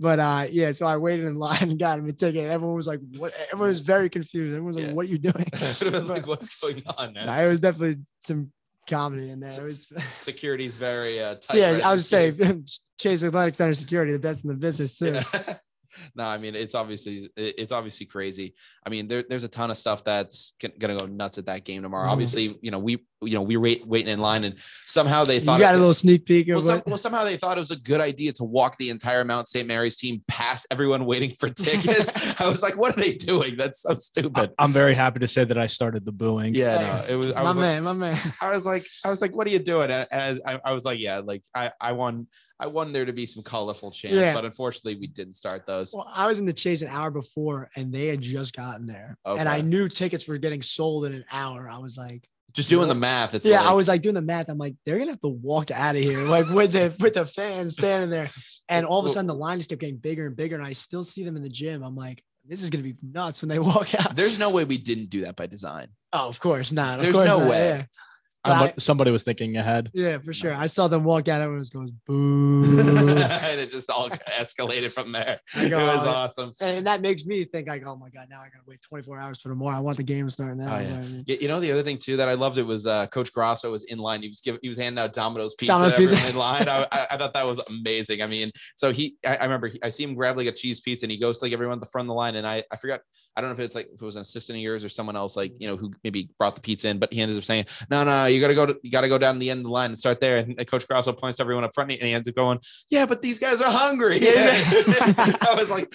[0.00, 2.50] But uh, yeah, so I waited in line and got him a ticket.
[2.50, 4.48] Everyone was like, "What?" Everyone was very confused.
[4.48, 4.86] Everyone was yeah.
[4.88, 5.46] like, "What are you doing?"
[6.08, 7.12] like, what's going on?
[7.12, 7.26] Man?
[7.26, 8.50] Nah, it was definitely some
[8.88, 9.52] comedy in there.
[9.52, 11.58] It was security's very uh, tight.
[11.58, 12.66] Yeah, I was saying
[13.00, 15.12] Chase Athletic Center security, the best in the business too.
[15.12, 15.54] Yeah.
[16.14, 18.54] no, I mean it's obviously it's obviously crazy.
[18.86, 21.82] I mean there, there's a ton of stuff that's gonna go nuts at that game
[21.82, 22.08] tomorrow.
[22.08, 22.12] Mm.
[22.12, 24.54] Obviously, you know we you know, we were wait, waiting in line and
[24.86, 26.48] somehow they thought you got it, a little sneak peek.
[26.48, 29.24] Well, some, well, somehow they thought it was a good idea to walk the entire
[29.24, 29.66] Mount St.
[29.66, 32.40] Mary's team past everyone waiting for tickets.
[32.40, 33.56] I was like, what are they doing?
[33.56, 34.52] That's so stupid.
[34.58, 36.54] I'm very happy to say that I started the booing.
[36.54, 38.18] Yeah, no, it was I my was man, like, my man.
[38.40, 39.90] I was like, I was like, what are you doing?
[39.90, 42.26] And as I, I was like, yeah, like I, I won.
[42.60, 44.32] I wanted there to be some colorful chants, yeah.
[44.32, 45.92] but unfortunately we didn't start those.
[45.92, 49.18] Well, I was in the chase an hour before and they had just gotten there.
[49.26, 49.40] Okay.
[49.40, 51.68] And I knew tickets were getting sold in an hour.
[51.68, 53.34] I was like, just doing the math.
[53.34, 54.48] It's yeah, like, I was like doing the math.
[54.48, 57.26] I'm like, they're gonna have to walk out of here, like with the with the
[57.26, 58.30] fans standing there.
[58.68, 60.72] And all of a sudden, the line just kept getting bigger and bigger, and I
[60.72, 61.82] still see them in the gym.
[61.82, 64.14] I'm like, this is gonna be nuts when they walk out.
[64.16, 65.88] There's no way we didn't do that by design.
[66.12, 66.98] Oh, of course not.
[66.98, 67.50] Of There's course no not.
[67.50, 67.68] way.
[67.68, 67.84] Yeah.
[68.44, 69.90] Somebody, somebody, was thinking ahead.
[69.94, 70.52] Yeah, for sure.
[70.52, 71.40] I saw them walk out.
[71.40, 75.38] Everyone was going boo, and it just all escalated from there.
[75.54, 78.46] Go, it was awesome, and that makes me think like, oh my god, now I
[78.46, 79.76] gotta wait 24 hours for tomorrow.
[79.76, 80.74] I want the game to start now.
[80.74, 80.94] Oh, yeah.
[80.94, 81.24] I mean?
[81.26, 83.84] You know the other thing too that I loved it was uh, Coach Grasso was
[83.84, 84.22] in line.
[84.22, 86.28] He was giving, he was handing out Domino's pizza, Domino's pizza.
[86.28, 86.68] in line.
[86.68, 88.22] I, I, I, thought that was amazing.
[88.22, 90.80] I mean, so he, I, I remember he, I see him grab like a cheese
[90.80, 92.64] pizza and he goes to like everyone at the front of the line, and I,
[92.72, 93.02] I forgot.
[93.36, 95.16] I don't know if it's like if it was an assistant of yours or someone
[95.16, 97.66] else like you know who maybe brought the pizza in, but he ended up saying,
[97.88, 99.90] no, no, you gotta go to you gotta go down the end of the line
[99.90, 100.38] and start there.
[100.38, 103.22] And Coach Grasso points to everyone up front and he ends up going, Yeah, but
[103.22, 104.18] these guys are hungry.
[104.20, 104.32] Yeah.
[104.32, 105.92] I was like,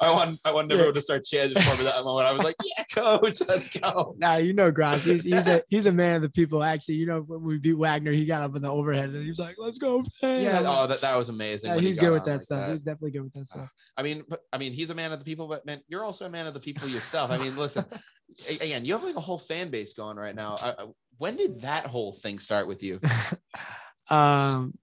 [0.00, 1.00] I want I wanted everyone yeah.
[1.00, 2.26] to start chanting for me that moment.
[2.26, 4.14] I was like, Yeah, coach, let's go.
[4.18, 5.12] Now you know Grasso.
[5.12, 6.62] He's, he's a he's a man of the people.
[6.62, 9.28] Actually, you know, when we beat Wagner, he got up in the overhead and he
[9.28, 10.02] was like, Let's go.
[10.22, 10.42] Man.
[10.42, 11.70] Yeah, oh, that, that was amazing.
[11.70, 12.66] Yeah, he's good with that like stuff.
[12.66, 12.72] That.
[12.72, 13.70] He's definitely good with that stuff.
[13.96, 16.26] I mean, but I mean, he's a man of the people, but man, you're also
[16.26, 17.30] a man of the people yourself.
[17.30, 17.84] I mean, listen,
[18.60, 20.56] again, you have like a whole fan base going right now.
[20.60, 20.74] I,
[21.18, 23.00] when did that whole thing start with you?
[24.10, 24.74] um,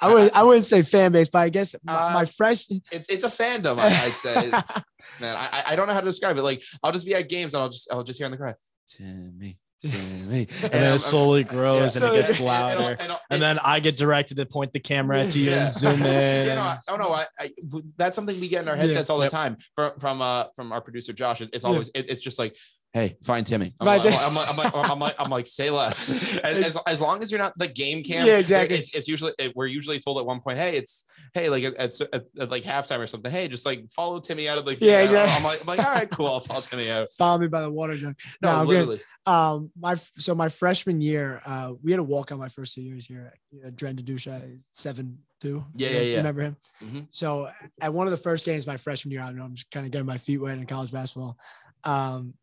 [0.00, 3.06] I would I wouldn't say fan base, but I guess my, uh, my fresh it,
[3.08, 3.78] it's a fandom.
[3.78, 4.50] I, would say,
[5.20, 6.42] man, I, I don't know how to describe it.
[6.42, 8.56] Like I'll just be at games and I'll just I'll just hear in the crowd,
[8.88, 12.04] Timmy, Timmy, and, then it slowly grows yeah.
[12.04, 14.80] and it gets louder, and, and, and, and, then I get directed to point the
[14.80, 15.64] camera at you yeah.
[15.64, 16.48] and zoom in.
[16.48, 17.52] You know, I, oh no, I, I,
[17.96, 19.12] that's something we get in our headsets yeah.
[19.12, 21.42] all the time from from uh from our producer Josh.
[21.42, 22.56] It's always it, it's just like
[22.92, 23.74] hey, find Timmy.
[23.80, 26.10] I'm, like, I'm, like, I'm, like, I'm, like, I'm, like, say less.
[26.44, 28.26] As, as, as, long as you're not the game cam.
[28.26, 28.76] Yeah, exactly.
[28.76, 31.76] It's, it's usually, it, we're usually told at one point, hey, it's, hey, like at,
[31.78, 33.30] at, at, like halftime or something.
[33.30, 35.34] Hey, just like follow Timmy out of the, yeah, exactly.
[35.36, 36.26] I'm like, I'm like, all right, cool.
[36.26, 37.08] I'll follow Timmy out.
[37.16, 38.18] Follow me by the water jug.
[38.42, 39.00] No, no literally.
[39.26, 42.82] Um, my, so my freshman year, uh, we had a walk on my first two
[42.82, 43.32] years here
[43.64, 45.64] at Dren Dusha, seven, two.
[45.76, 46.16] Yeah, yeah, yeah.
[46.18, 46.56] Remember him?
[46.82, 47.00] Mm-hmm.
[47.10, 47.48] So
[47.80, 49.86] at one of the first games my freshman year, I don't know, I'm just kind
[49.86, 51.38] of getting my feet wet in college basketball.
[51.84, 52.34] Um,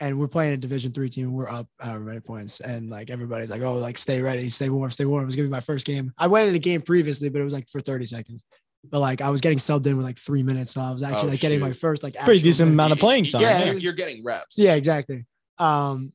[0.00, 3.10] and we're playing a division three team and we're up however many points and like
[3.10, 5.60] everybody's like oh like stay ready stay warm stay warm it was gonna be my
[5.60, 8.44] first game i went in a game previously but it was like for 30 seconds
[8.90, 11.28] but like i was getting subbed in with like three minutes so i was actually
[11.28, 14.24] oh, like getting my first like pretty decent amount of playing time yeah you're getting
[14.24, 15.26] reps yeah exactly
[15.58, 16.12] um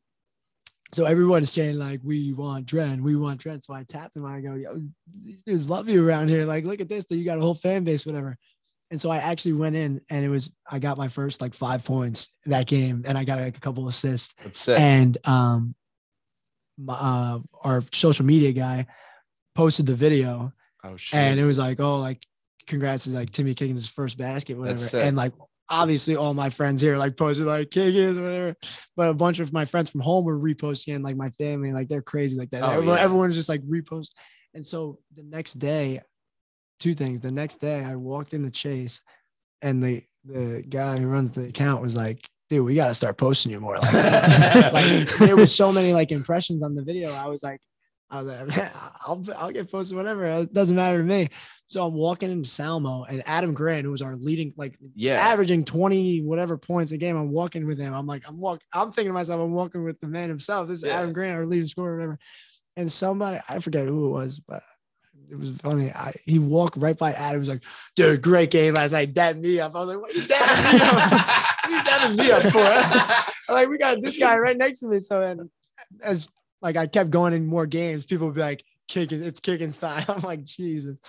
[0.95, 3.59] so everyone is saying like we want Dren, we want Dren.
[3.59, 4.25] So I tapped him.
[4.25, 4.81] I go, yo,
[5.21, 6.45] these dudes love you around here.
[6.45, 7.05] Like, look at this.
[7.09, 8.37] You got a whole fan base, whatever.
[8.91, 11.83] And so I actually went in and it was I got my first like five
[11.83, 14.35] points that game and I got like a couple assists.
[14.67, 15.75] And um
[16.77, 18.85] my, uh, our social media guy
[19.55, 20.53] posted the video.
[20.83, 21.17] Oh shit.
[21.17, 22.21] And it was like, oh, like
[22.67, 24.97] congrats to like Timmy Kiggins his first basket, whatever.
[24.97, 25.33] And like
[25.69, 28.55] obviously all my friends here like posted like Kiggins, whatever.
[28.95, 31.87] But a bunch of my friends from home were reposting and like my family, like
[31.87, 32.63] they're crazy like that.
[32.63, 33.03] Oh, everyone, yeah.
[33.03, 34.11] everyone was just like repost.
[34.53, 36.01] And so the next day
[36.79, 37.21] two things.
[37.21, 39.01] The next day, I walked in the chase,
[39.61, 43.17] and the the guy who runs the account was like, "Dude, we got to start
[43.17, 43.93] posting you more." Like,
[44.73, 47.11] like there was so many like impressions on the video.
[47.13, 47.61] I was like,
[48.09, 48.71] I was like,
[49.05, 50.25] I'll I'll get posted whatever.
[50.25, 51.29] It doesn't matter to me.
[51.67, 55.65] So I'm walking into Salmo and Adam Grant, who was our leading, like yeah, averaging
[55.65, 57.17] 20 whatever points a game.
[57.17, 57.93] I'm walking with him.
[57.93, 60.67] I'm like, I'm walking, I'm thinking to myself, I'm walking with the man himself.
[60.67, 60.99] This is yeah.
[60.99, 62.19] Adam Grant, our leading scorer, whatever.
[62.77, 64.61] And somebody, I forget who it was, but
[65.29, 65.91] it was funny.
[65.91, 67.35] I, he walked right by Adam.
[67.35, 67.63] He was like,
[67.95, 69.13] dude, great game last night.
[69.13, 69.75] Dab me up.
[69.75, 71.45] I was like, what are you dabbing me up?
[71.69, 73.53] what dabbing me up for?
[73.53, 74.99] like, we got this guy right next to me.
[74.99, 75.49] So then
[76.03, 76.29] as
[76.61, 80.03] like I kept going in more games, people would be like, kicking it's kicking style.
[80.09, 80.99] I'm like jesus.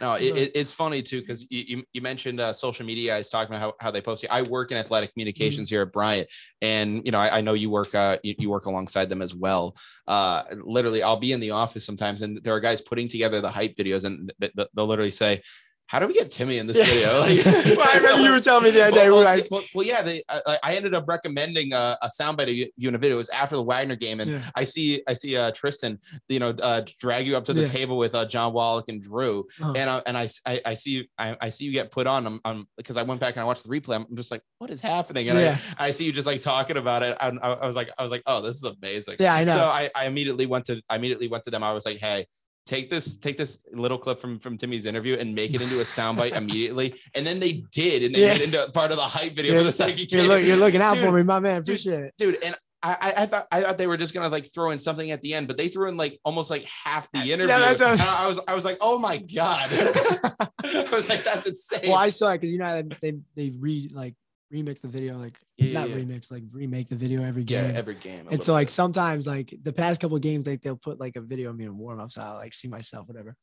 [0.00, 3.60] No it, it's funny too because you, you mentioned uh, social media guys talking about
[3.60, 5.76] how, how they post i work in athletic communications mm-hmm.
[5.76, 6.28] here at bryant
[6.62, 9.34] and you know i, I know you work uh, you, you, work alongside them as
[9.34, 9.76] well.
[10.06, 13.50] Uh, literally i'll be in the office sometimes and there are guys putting together the
[13.50, 14.32] hype videos and
[14.74, 15.40] they'll literally say
[15.88, 17.20] how do we get Timmy in this video?
[17.20, 17.44] Like,
[17.76, 19.10] well, I remember you were telling me the other day.
[19.10, 22.56] Well, like, well, well, yeah, they, I, I, ended up recommending a, a soundbite of
[22.76, 23.16] you in a video.
[23.16, 24.42] It was after the Wagner game, and yeah.
[24.54, 27.66] I see I see uh, Tristan, you know, uh, drag you up to the yeah.
[27.68, 29.74] table with uh, John Wallach and Drew, uh-huh.
[29.76, 32.26] and I, and I, I, I see I, I, see you get put on.
[32.26, 33.96] I'm, I'm because I went back and I watched the replay.
[33.96, 35.28] I'm just like, what is happening?
[35.28, 35.58] And yeah.
[35.78, 37.16] I, I see you just like talking about it.
[37.20, 39.16] I, I was like, I was like, oh, this is amazing.
[39.20, 39.54] Yeah, I know.
[39.54, 41.62] So I, I immediately went to I immediately went to them.
[41.62, 42.26] I was like, hey
[42.66, 45.84] take this take this little clip from from Timmy's interview and make it into a
[45.84, 46.94] soundbite immediately.
[47.14, 48.32] And then they did, and they yeah.
[48.32, 49.58] made it into part of the hype video yeah.
[49.60, 51.60] for the second you're, look, you're, looking out dude, for me, my man.
[51.60, 52.44] Appreciate dude, it, dude.
[52.44, 55.22] And I, I thought I thought they were just gonna like throw in something at
[55.22, 57.48] the end, but they threw in like almost like half the interview.
[57.48, 59.68] Yeah, that's a- I was I was like, oh my god.
[59.72, 61.80] I was like, that's insane.
[61.84, 64.14] Well, I saw it because you know they they read like
[64.52, 65.96] remix the video like yeah, not yeah.
[65.96, 67.64] remix like remake the video every game.
[67.64, 71.00] yeah every game and so like sometimes like the past couple games like they'll put
[71.00, 73.34] like a video of me in warm-up so i like see myself whatever.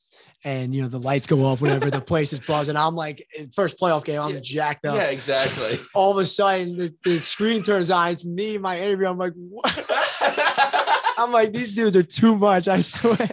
[0.44, 3.80] And you know the lights go off whatever the place is buzzing i'm like first
[3.80, 4.40] playoff game i'm yeah.
[4.42, 4.96] jacked up.
[4.96, 5.80] Yeah exactly.
[5.96, 9.34] All of a sudden the, the screen turns on it's me my interview i'm like
[9.36, 9.86] what?
[11.18, 13.30] I'm like these dudes are too much i swear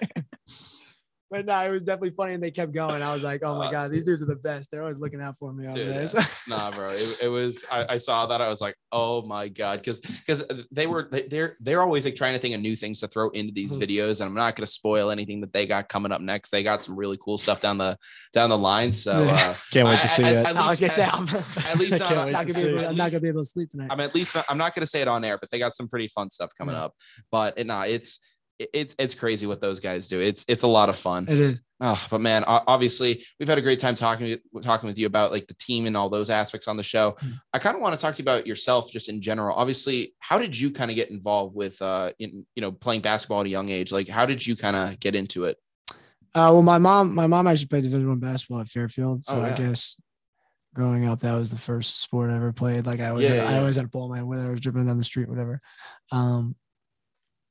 [1.30, 3.02] but no, it was definitely funny, and they kept going.
[3.02, 4.70] I was like, "Oh my uh, god, these dudes are the best!
[4.70, 6.24] They're always looking out for me over dude, there." Yeah.
[6.48, 7.64] nah, bro, it, it was.
[7.70, 8.40] I, I, saw that.
[8.40, 12.34] I was like, "Oh my god," because because they were they're they're always like trying
[12.34, 13.80] to think of new things to throw into these mm-hmm.
[13.80, 16.50] videos, and I'm not going to spoil anything that they got coming up next.
[16.50, 17.96] They got some really cool stuff down the
[18.32, 18.92] down the line.
[18.92, 20.46] So uh, can't wait to see I, it.
[20.48, 23.20] At, least, I say, I'm, at least I'm, not, gonna be able, I'm not gonna
[23.20, 23.88] be able to sleep tonight.
[23.90, 26.08] I'm at least I'm not gonna say it on air, but they got some pretty
[26.08, 26.94] fun stuff coming up.
[27.30, 28.18] But it, nah, it's
[28.74, 30.20] it's it's crazy what those guys do.
[30.20, 31.26] It's it's a lot of fun.
[31.28, 31.62] It is.
[31.82, 35.46] Oh, but man, obviously we've had a great time talking talking with you about like
[35.46, 37.12] the team and all those aspects on the show.
[37.12, 37.30] Mm-hmm.
[37.54, 39.56] I kind of want to talk to you about yourself just in general.
[39.56, 43.40] Obviously, how did you kind of get involved with uh in you know playing basketball
[43.40, 43.92] at a young age?
[43.92, 45.56] Like how did you kind of get into it?
[46.34, 49.40] Uh well my mom my mom actually played Division 1 basketball at Fairfield, so oh,
[49.40, 49.54] yeah.
[49.54, 49.98] I guess
[50.74, 52.84] growing up that was the first sport I ever played.
[52.84, 53.56] Like I always yeah, had, yeah.
[53.56, 55.62] I always had a ball man whether I was dribbling down the street whatever.
[56.12, 56.56] Um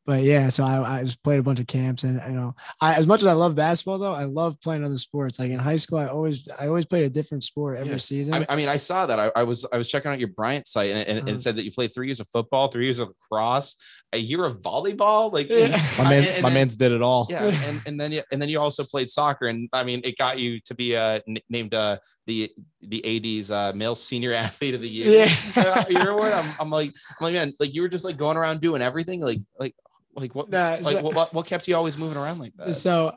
[0.09, 2.95] but yeah, so I, I just played a bunch of camps, and you know, I,
[2.95, 5.37] as much as I love basketball, though, I love playing other sports.
[5.37, 7.97] Like in high school, I always I always played a different sport every yeah.
[7.97, 8.33] season.
[8.33, 9.19] I, I, mean, I saw that.
[9.19, 11.35] I, I, was I was checking out your Bryant site, and, and, uh-huh.
[11.35, 13.75] it said that you played three years of football, three years of lacrosse,
[14.11, 15.31] a year of volleyball.
[15.31, 15.79] Like yeah.
[15.99, 17.27] my man, and, my man's did it all.
[17.29, 20.17] Yeah, and, and then you, and then you also played soccer, and I mean, it
[20.17, 21.19] got you to be uh,
[21.51, 25.27] named uh, the the AD's uh, male senior athlete of the year.
[25.55, 26.33] Yeah, you know what?
[26.33, 29.21] I'm, I'm like I'm like man, like you were just like going around doing everything,
[29.21, 29.75] like like
[30.19, 30.49] like what?
[30.49, 32.73] Nah, like so, what, what kept you always moving around like that?
[32.73, 33.15] So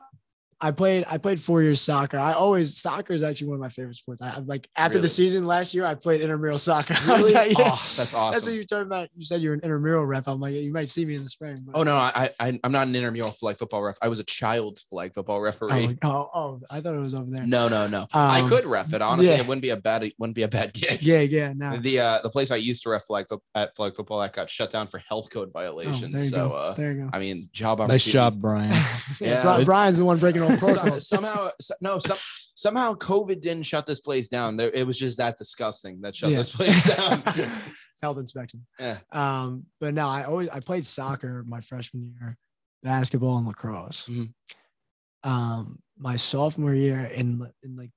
[0.62, 2.16] I played I played four years soccer.
[2.16, 4.22] I always soccer is actually one of my favorite sports.
[4.22, 5.03] I like after really?
[5.03, 6.94] the season last year, I played intramural soccer.
[7.12, 7.35] Really?
[7.35, 7.70] Like, yeah.
[7.72, 8.33] Oh, that's awesome.
[8.33, 9.09] That's what you talking about.
[9.16, 10.29] You said you're an intramural ref.
[10.29, 11.59] I'm like, you might see me in the spring.
[11.66, 11.77] But.
[11.77, 13.96] Oh no, I, I I'm not an intramural flag football ref.
[14.01, 15.98] I was a child flag football referee.
[16.03, 17.44] Oh, oh, oh I thought it was over there.
[17.44, 18.03] No, no, no.
[18.03, 19.03] Um, I could ref it.
[19.03, 19.40] Honestly, yeah.
[19.40, 21.03] it wouldn't be a bad it wouldn't be a bad gig.
[21.03, 21.53] Yeah, yeah.
[21.57, 21.77] No.
[21.79, 24.70] The uh the place I used to ref flag at flag football that got shut
[24.70, 26.14] down for health code oh, violations.
[26.14, 27.11] Oh, so uh, there you go.
[27.12, 27.81] I mean, job.
[27.81, 28.72] Nice job, Brian.
[29.20, 30.52] yeah, Brian's the one breaking all protocols.
[30.59, 31.49] Somehow somehow
[31.81, 32.17] no some,
[32.55, 34.57] somehow COVID didn't shut this place down.
[34.57, 36.38] There, it was just that disgusting that shut yeah.
[36.38, 37.23] this place down.
[38.03, 38.67] Health inspection.
[38.79, 38.99] Yeah.
[39.12, 42.37] Um, but no, I always I played soccer my freshman year,
[42.83, 44.07] basketball and lacrosse.
[44.07, 45.31] Mm-hmm.
[45.31, 47.91] Um, my sophomore year in in like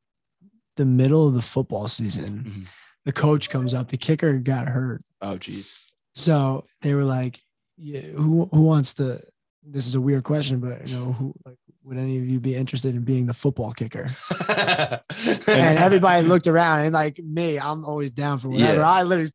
[0.78, 2.64] the middle of the football season, mm-hmm.
[3.06, 3.88] the coach comes up.
[3.88, 5.02] The kicker got hurt.
[5.22, 5.86] Oh, geez.
[6.14, 7.42] So they were like,
[7.78, 9.22] yeah, "Who who wants to?"
[9.68, 12.56] This is a weird question, but you know, who like would any of you be
[12.56, 14.08] interested in being the football kicker?
[14.50, 18.80] and everybody looked around and like me, I'm always down for whatever.
[18.80, 18.90] Yeah.
[18.90, 19.32] I literally,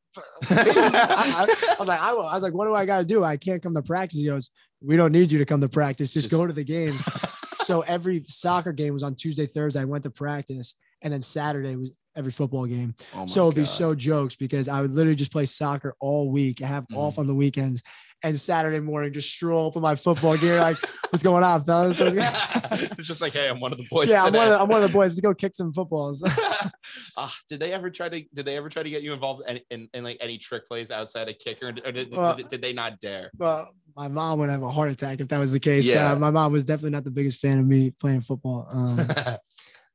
[0.50, 3.22] I, I, was like, I, I, was like, what do I got to do?
[3.22, 4.18] I can't come to practice.
[4.18, 4.50] He goes,
[4.82, 6.12] we don't need you to come to practice.
[6.12, 7.08] Just, Just go to the games.
[7.64, 9.80] so every soccer game was on Tuesday, Thursday.
[9.80, 12.94] I went to practice, and then Saturday was every football game.
[13.14, 13.62] Oh so it'd God.
[13.62, 16.96] be so jokes because I would literally just play soccer all week, have mm.
[16.96, 17.82] off on the weekends,
[18.22, 20.76] and Saturday morning just stroll up in my football gear, like,
[21.10, 21.98] what's going on, fellas?
[22.00, 24.08] it's just like, hey, I'm one of the boys.
[24.08, 25.12] Yeah, I'm one, of, I'm one, of, the boys.
[25.12, 26.22] Let's go kick some footballs.
[26.22, 28.22] uh, did they ever try to?
[28.34, 30.90] Did they ever try to get you involved in, in, in like any trick plays
[30.90, 33.30] outside a kicker, or did, well, did, did, they not dare?
[33.38, 35.84] Well, my mom would have a heart attack if that was the case.
[35.84, 38.68] Yeah, uh, my mom was definitely not the biggest fan of me playing football.
[38.70, 39.00] Um,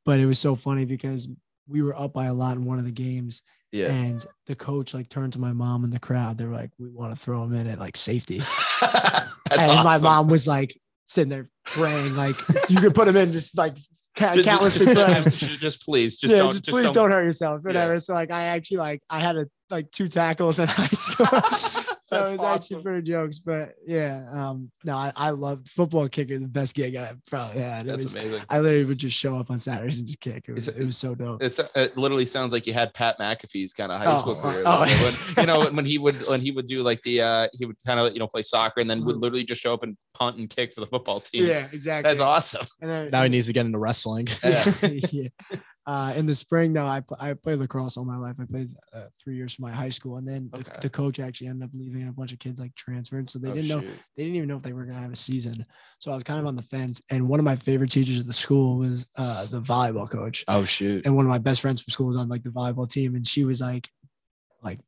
[0.05, 1.27] but it was so funny because
[1.67, 3.41] we were up by a lot in one of the games
[3.75, 3.91] yeah.
[3.91, 6.37] And the coach like turned to my mom in the crowd.
[6.37, 8.37] They're like, "We want to throw him in at like safety."
[8.81, 9.83] and awesome.
[9.83, 12.37] my mom was like sitting there praying, like,
[12.69, 16.39] "You could put him in just like just, countless just, just, just, please, just yeah,
[16.39, 17.97] don't, just, please don't, don't, hurt yourself, whatever." Yeah.
[17.97, 21.27] So like, I actually like I had a like two tackles in high school.
[22.05, 22.45] so it was awesome.
[22.45, 26.95] actually pretty jokes, but yeah, um, no, I, I love football kicker, the best gig
[26.95, 27.87] I probably had.
[27.87, 28.41] That's was, amazing.
[28.47, 30.45] I literally would just show up on Saturdays and just kick.
[30.47, 31.41] It was, it, it was so dope.
[31.41, 34.61] It's it literally sounds like you had Pat McAfee's kind of high oh, school career.
[34.67, 37.65] Oh, when, you know, when he would when he would do like the uh he
[37.65, 39.97] would kind of you know play soccer and then would literally just show up and
[40.13, 41.47] punt and kick for the football team.
[41.47, 42.07] Yeah, exactly.
[42.07, 42.67] That's awesome.
[42.79, 44.27] Then, now he needs to get into wrestling.
[44.43, 44.71] Yeah.
[45.11, 45.27] yeah.
[45.87, 48.35] Uh, in the spring, though, I, I played lacrosse all my life.
[48.41, 50.63] I played uh, three years for my high school, and then okay.
[50.75, 53.37] the, the, coach actually ended up leaving, and a bunch of kids like transferred, so
[53.37, 53.87] they oh, didn't shoot.
[53.87, 55.63] know they didn't even know if they were gonna have a season.
[55.99, 57.03] So I was kind of on the fence.
[57.11, 60.43] And one of my favorite teachers at the school was uh, the volleyball coach.
[60.47, 61.05] Oh shoot!
[61.05, 63.27] And one of my best friends from school was on like the volleyball team, and
[63.27, 63.87] she was like,
[64.63, 64.79] like,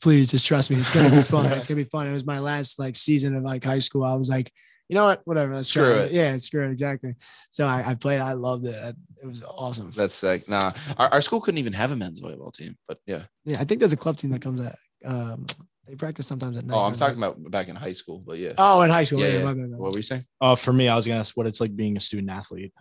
[0.00, 1.52] please just trust me, it's gonna be fun.
[1.52, 2.06] it's gonna be fun.
[2.06, 4.04] It was my last like season of like high school.
[4.04, 4.50] I was like
[4.88, 5.22] you know what?
[5.24, 5.54] Whatever.
[5.54, 6.06] Let's screw try it.
[6.06, 6.12] it.
[6.12, 6.70] Yeah, screw it.
[6.70, 7.14] Exactly.
[7.50, 8.20] So I, I played.
[8.20, 8.96] I loved it.
[9.22, 9.90] It was awesome.
[9.96, 10.48] That's sick.
[10.48, 13.24] Nah, our, our school couldn't even have a men's volleyball team, but yeah.
[13.44, 14.76] Yeah, I think there's a club team that comes at.
[15.04, 15.46] Um,
[15.86, 16.74] they practice sometimes at night.
[16.74, 18.52] Oh, I'm talking about back in high school, but yeah.
[18.58, 19.20] Oh, in high school.
[19.20, 19.38] Yeah.
[19.38, 19.54] yeah.
[19.54, 19.76] yeah.
[19.76, 20.24] What were you saying?
[20.40, 22.72] Oh, uh, for me, I was gonna ask what it's like being a student athlete.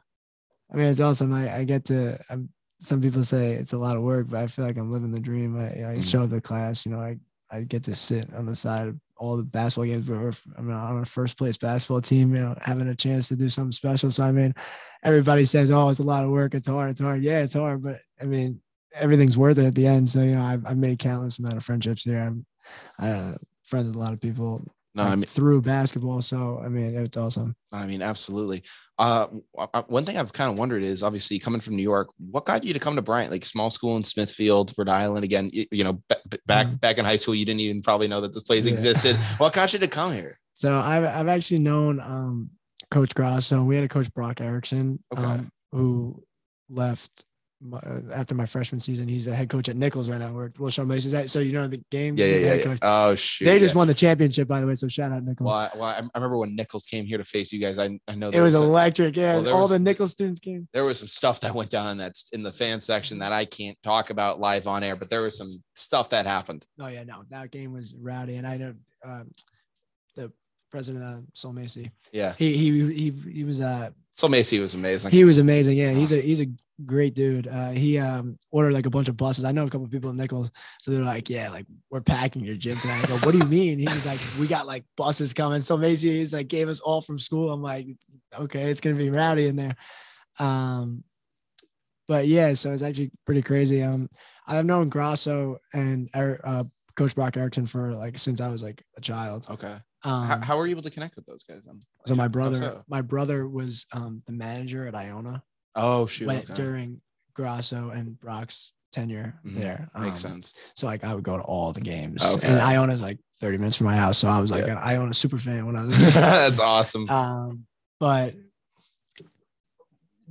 [0.72, 1.34] I mean, it's awesome.
[1.34, 2.20] I, I get to.
[2.30, 2.50] I'm,
[2.82, 5.20] some people say it's a lot of work, but I feel like I'm living the
[5.20, 5.58] dream.
[5.58, 6.02] I, you know, I mm-hmm.
[6.02, 6.86] show up to class.
[6.86, 7.18] You know, I
[7.52, 10.08] I get to sit on the side of all the basketball games.
[10.08, 13.36] We're, I mean, on a first place basketball team, you know, having a chance to
[13.36, 14.12] do something special.
[14.12, 14.54] So I mean,
[15.04, 16.54] everybody says, "Oh, it's a lot of work.
[16.54, 16.92] It's hard.
[16.92, 18.62] It's hard." Yeah, it's hard, but I mean,
[18.94, 20.10] everything's worth it at the end.
[20.10, 22.20] So you know, I've, I've made countless amount of friendships here.
[22.20, 22.46] I'm
[23.00, 24.64] uh, friends with a lot of people
[24.96, 26.22] no, I mean through basketball.
[26.22, 27.56] So I mean, it's awesome.
[27.72, 28.64] I mean, absolutely.
[28.98, 29.28] Uh,
[29.88, 32.72] one thing I've kind of wondered is obviously coming from New York, what got you
[32.72, 35.26] to come to Bryant, like small school in Smithfield, Rhode Island?
[35.26, 36.80] Again, you, you know, b- back mm.
[36.80, 38.72] back in high school, you didn't even probably know that this place yeah.
[38.72, 39.16] existed.
[39.38, 40.40] what got you to come here?
[40.54, 42.50] So I've I've actually known um,
[42.90, 43.64] Coach Grasso.
[43.64, 45.22] We had a coach Brock Erickson, okay.
[45.22, 46.24] um, who
[46.70, 47.26] left
[47.62, 49.08] my, uh, after my freshman season.
[49.08, 50.32] He's a head coach at Nichols right now.
[50.32, 51.30] Where Will Mason is that.
[51.30, 52.18] So you know the game.
[52.18, 53.46] Yeah, yeah, yeah, Oh shoot!
[53.46, 53.78] They just yeah.
[53.80, 54.76] won the championship, by the way.
[54.76, 55.48] So shout out Nichols.
[55.48, 57.80] Well, I, well, I remember when Nichols came here to face you guys.
[57.80, 59.16] I, I know it was, was electric.
[59.16, 60.68] Yeah, well, all was, the Nichols students came.
[60.74, 63.46] There was some stuff that went down in that in the fan section that I
[63.46, 66.66] can't talk about live on air, but there was some stuff that happened.
[66.80, 68.74] Oh yeah, no, that game was rowdy, and I know.
[69.04, 69.32] Um,
[70.16, 70.32] the
[70.72, 71.92] president of Sulmasy.
[72.12, 72.34] Yeah.
[72.38, 75.12] He he he he was uh Sulmasy was amazing.
[75.12, 75.78] He was amazing.
[75.78, 76.48] Yeah, he's a he's a
[76.86, 77.48] great dude.
[77.48, 79.46] Uh, he um ordered like a bunch of buses.
[79.46, 82.56] I know a couple people in Nichols, so they're like, "Yeah, like we're packing your
[82.56, 85.34] gym tonight." I go, "What do you mean?" He was like, "We got like buses
[85.34, 87.52] coming." Sulmasy is like gave us all from school.
[87.52, 87.88] I'm like,
[88.38, 89.76] "Okay, it's gonna be rowdy in there."
[90.40, 91.04] Um,
[92.08, 93.82] but yeah, so it's actually pretty crazy.
[93.82, 94.10] Um,
[94.48, 96.64] I've known Grasso and uh,
[96.96, 99.48] Coach Brock Erickson for like since I was like a child.
[99.50, 99.78] Okay.
[100.04, 101.80] Um, how, how were you able to connect with those guys then?
[102.06, 102.84] So my brother, so?
[102.88, 105.42] my brother was um, the manager at Iona.
[105.76, 106.28] Oh shoot!
[106.28, 106.54] Went okay.
[106.54, 107.02] during
[107.34, 109.60] Grasso and Brock's tenure mm-hmm.
[109.60, 109.90] there.
[110.00, 110.54] Makes um, sense.
[110.76, 112.48] So like I would go to all the games, okay.
[112.48, 114.74] and Iona's like 30 minutes from my house, so I was like yeah.
[114.74, 116.14] an Iona super fan when I was.
[116.14, 117.10] That's awesome.
[117.10, 117.66] Um,
[118.00, 118.34] but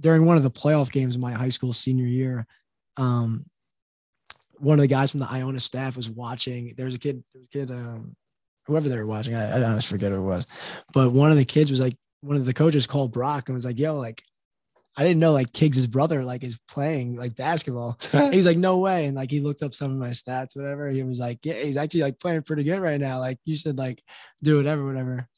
[0.00, 2.46] during one of the playoff games in my high school senior year,
[2.96, 3.44] um,
[4.59, 6.74] one of the guys from the Iona staff was watching.
[6.76, 8.16] There was a kid, there was a kid, um,
[8.66, 10.46] whoever they were watching, I, I honestly forget who it was,
[10.94, 13.66] but one of the kids was like, one of the coaches called Brock and was
[13.66, 14.22] like, "Yo, like,
[14.96, 17.98] I didn't know like Kiggs' brother like is playing like basketball."
[18.30, 20.88] he's like, "No way!" And like he looked up some of my stats, whatever.
[20.88, 23.18] He was like, "Yeah, he's actually like playing pretty good right now.
[23.18, 24.02] Like, you should like
[24.42, 25.28] do whatever, whatever."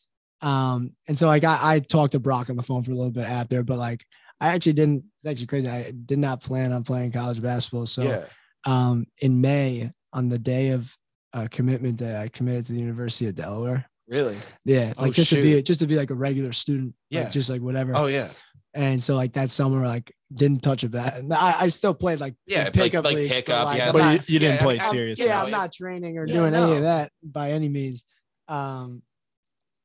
[0.43, 3.13] Um, and so like I, I talked to Brock on the phone for a little
[3.13, 4.05] bit after, but like
[4.41, 5.05] I actually didn't.
[5.23, 5.69] It's actually crazy.
[5.69, 7.87] I did not plan on playing college basketball.
[7.87, 8.25] So, yeah.
[8.67, 10.95] um, in May on the day of
[11.33, 13.89] uh, commitment day, I committed to the University of Delaware.
[14.09, 14.37] Really?
[14.65, 15.37] Yeah, like oh, just shoot.
[15.37, 16.95] to be just to be like a regular student.
[17.11, 17.97] Yeah, like just like whatever.
[17.97, 18.31] Oh yeah.
[18.77, 21.23] And so like that summer, like didn't touch a bat.
[21.33, 23.93] I, I still played like yeah, pickup like, like pickup, but, like, yeah.
[23.93, 25.27] But not, you, you, didn't yeah, play it seriously.
[25.27, 26.67] Yeah, I'm not training or yeah, doing no.
[26.67, 28.05] any of that by any means.
[28.49, 29.03] Um,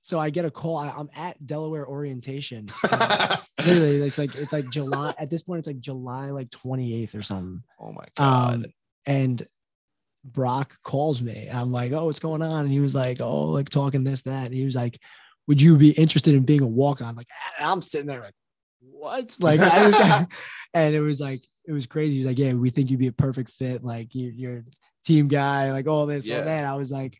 [0.02, 0.78] so I get a call.
[0.78, 2.68] I, am at Delaware orientation.
[2.92, 5.14] Uh, literally, it's like it's like July.
[5.20, 7.62] At this point, it's like July like 28th or something.
[7.80, 8.56] Oh my god!
[8.56, 8.66] Um,
[9.06, 9.44] and
[10.24, 11.48] Brock calls me.
[11.54, 12.66] I'm like, oh, what's going on?
[12.66, 14.48] And he was like, oh, like talking this, that.
[14.48, 15.00] And he was like,
[15.48, 17.16] would you be interested in being a walk on?
[17.16, 17.28] Like,
[17.60, 18.34] I'm sitting there like,
[19.02, 19.38] what?
[19.40, 20.28] Like, I was,
[20.74, 22.14] and it was like, it was crazy.
[22.14, 23.84] He was like, yeah, we think you'd be a perfect fit.
[23.84, 24.64] Like, you're, you're a
[25.06, 26.40] team guy, like all this, yeah.
[26.40, 26.66] all that.
[26.66, 27.20] I was like,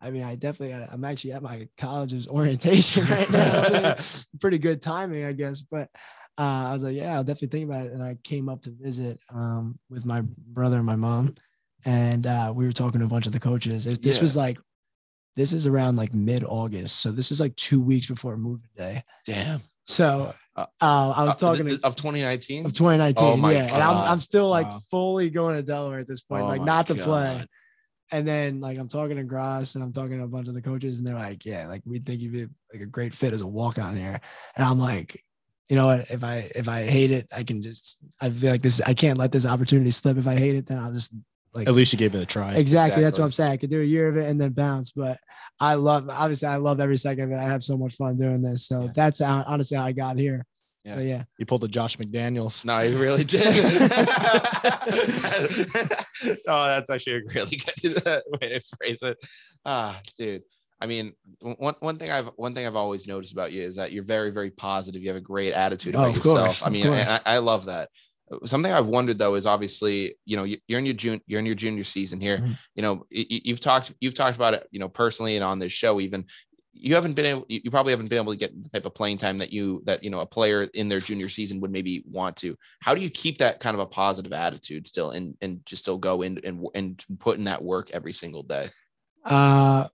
[0.00, 3.94] I mean, I definitely, I'm actually at my college's orientation right now.
[4.40, 5.60] Pretty good timing, I guess.
[5.60, 5.88] But
[6.38, 7.92] uh, I was like, yeah, I'll definitely think about it.
[7.92, 11.34] And I came up to visit um, with my brother and my mom
[11.84, 13.84] and uh, we were talking to a bunch of the coaches.
[13.84, 14.22] This yeah.
[14.22, 14.58] was like,
[15.36, 19.02] this is around like mid August, so this is like two weeks before moving day.
[19.24, 19.60] Damn.
[19.86, 23.44] So uh, uh, I was uh, talking to, of 2019 of 2019.
[23.44, 23.74] Oh yeah, God.
[23.74, 24.80] and I'm I'm still like wow.
[24.90, 27.04] fully going to Delaware at this point, oh like not to God.
[27.04, 27.44] play.
[28.12, 30.62] and then like I'm talking to Grasso and I'm talking to a bunch of the
[30.62, 33.40] coaches, and they're like, "Yeah, like we think you'd be like a great fit as
[33.40, 34.20] a walk on here."
[34.56, 35.24] And I'm like,
[35.68, 36.10] you know what?
[36.10, 38.80] If I if I hate it, I can just I feel like this.
[38.82, 40.16] I can't let this opportunity slip.
[40.16, 41.12] If I hate it, then I'll just
[41.54, 42.54] like at least you gave it a try.
[42.54, 43.02] Exactly, exactly.
[43.02, 43.52] That's what I'm saying.
[43.52, 44.90] I could do a year of it and then bounce.
[44.92, 45.18] But
[45.60, 47.36] I love obviously I love every second of it.
[47.36, 48.66] I have so much fun doing this.
[48.66, 48.92] So yeah.
[48.94, 50.46] that's how, honestly how I got here.
[50.84, 50.94] Yeah.
[50.94, 51.24] But yeah.
[51.38, 52.64] You pulled the Josh McDaniels.
[52.64, 53.42] No, he really did.
[56.48, 58.04] oh, that's actually a really good
[58.40, 59.18] way to phrase it.
[59.64, 60.42] Ah, dude.
[60.80, 63.92] I mean, one, one thing I've one thing I've always noticed about you is that
[63.92, 65.02] you're very very positive.
[65.02, 66.38] You have a great attitude oh, about oh, yourself.
[66.38, 67.90] Course, I mean, I, I, love that.
[68.44, 71.54] Something I've wondered though is obviously you know you're in your June you're in your
[71.54, 72.38] junior season here.
[72.38, 72.52] Mm-hmm.
[72.76, 76.00] You know you've talked you've talked about it you know personally and on this show
[76.00, 76.24] even
[76.72, 79.18] you haven't been able you probably haven't been able to get the type of playing
[79.18, 82.36] time that you that you know a player in their junior season would maybe want
[82.36, 85.82] to how do you keep that kind of a positive attitude still and and just
[85.82, 88.68] still go in and and put in that work every single day
[89.24, 89.86] uh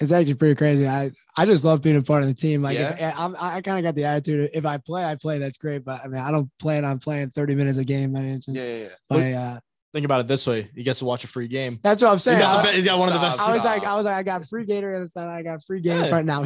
[0.00, 0.86] it's actually pretty crazy.
[0.86, 2.62] I I just love being a part of the team.
[2.62, 3.08] Like yeah.
[3.08, 4.50] if, I'm, I kind of got the attitude.
[4.52, 5.38] If I play, I play.
[5.38, 5.84] That's great.
[5.84, 8.14] But I mean, I don't plan on playing 30 minutes a game.
[8.14, 8.88] Yeah, yeah, yeah.
[9.08, 9.60] But, uh,
[9.96, 11.80] Think about it this way: he gets to watch a free game.
[11.82, 12.36] That's what I'm saying.
[12.36, 13.40] He's got, the, he's got one of the best.
[13.40, 16.08] I was like, I was like, I got free Gator and I got free games
[16.08, 16.14] yeah.
[16.14, 16.42] right now.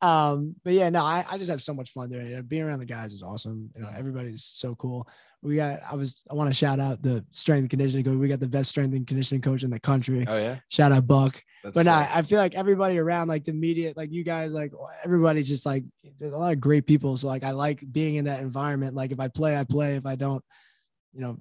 [0.00, 2.48] um, but yeah, no, I, I just have so much fun doing it.
[2.48, 3.68] Being around the guys is awesome.
[3.76, 5.06] You know, everybody's so cool.
[5.42, 5.80] We got.
[5.82, 6.22] I was.
[6.30, 8.16] I want to shout out the strength and conditioning coach.
[8.16, 10.24] We got the best strength and conditioning coach in the country.
[10.26, 10.60] Oh yeah.
[10.70, 11.42] Shout out Buck.
[11.62, 14.72] That's but no, I feel like everybody around, like the media, like you guys, like
[15.04, 15.84] everybody's just like
[16.18, 17.18] there's a lot of great people.
[17.18, 18.94] So like I like being in that environment.
[18.94, 19.96] Like if I play, I play.
[19.96, 20.42] If I don't,
[21.12, 21.38] you know,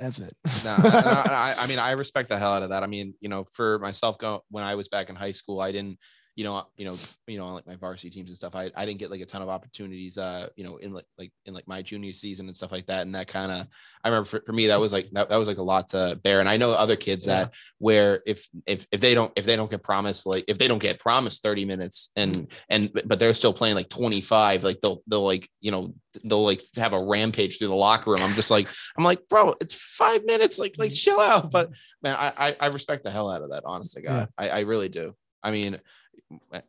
[0.00, 0.34] F it.
[0.64, 2.82] no, I, I, mean, I respect the hell out of that.
[2.82, 5.72] I mean, you know, for myself, go when I was back in high school, I
[5.72, 5.98] didn't,
[6.36, 6.94] you know, you know,
[7.26, 8.54] you know, like my varsity teams and stuff.
[8.54, 11.32] I, I didn't get like a ton of opportunities, uh, you know, in like like
[11.46, 13.02] in like my junior season and stuff like that.
[13.02, 13.66] And that kind of,
[14.04, 16.20] I remember for, for me that was like that, that was like a lot to
[16.22, 16.40] bear.
[16.40, 17.44] And I know other kids yeah.
[17.44, 20.68] that where if if if they don't if they don't get promised like if they
[20.68, 22.46] don't get promised thirty minutes and mm-hmm.
[22.68, 26.44] and but they're still playing like twenty five, like they'll they'll like you know they'll
[26.44, 28.20] like have a rampage through the locker room.
[28.20, 28.68] I'm just like
[28.98, 31.50] I'm like bro, it's five minutes, like like chill out.
[31.50, 31.70] But
[32.02, 33.62] man, I I, I respect the hell out of that.
[33.64, 34.44] Honestly, God, yeah.
[34.44, 35.16] I I really do.
[35.42, 35.80] I mean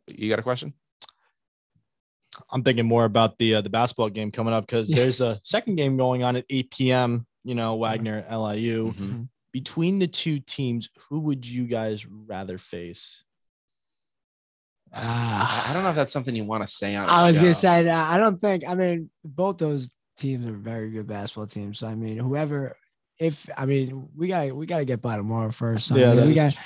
[0.06, 0.74] you got a question?
[2.50, 5.76] I'm thinking more about the uh, the basketball game coming up because there's a second
[5.76, 7.26] game going on at 8 p.m.
[7.44, 8.92] You know, Wagner LIU.
[8.92, 9.22] Mm-hmm.
[9.52, 13.24] Between the two teams, who would you guys rather face?
[14.92, 17.08] Uh, I don't know if that's something you want to say on.
[17.08, 17.42] I was show.
[17.42, 18.64] gonna say I don't think.
[18.68, 21.78] I mean, both those teams are very good basketball teams.
[21.78, 22.76] So I mean, whoever,
[23.18, 25.88] if I mean, we got we got to get by tomorrow first.
[25.88, 26.56] So, yeah, I mean, we got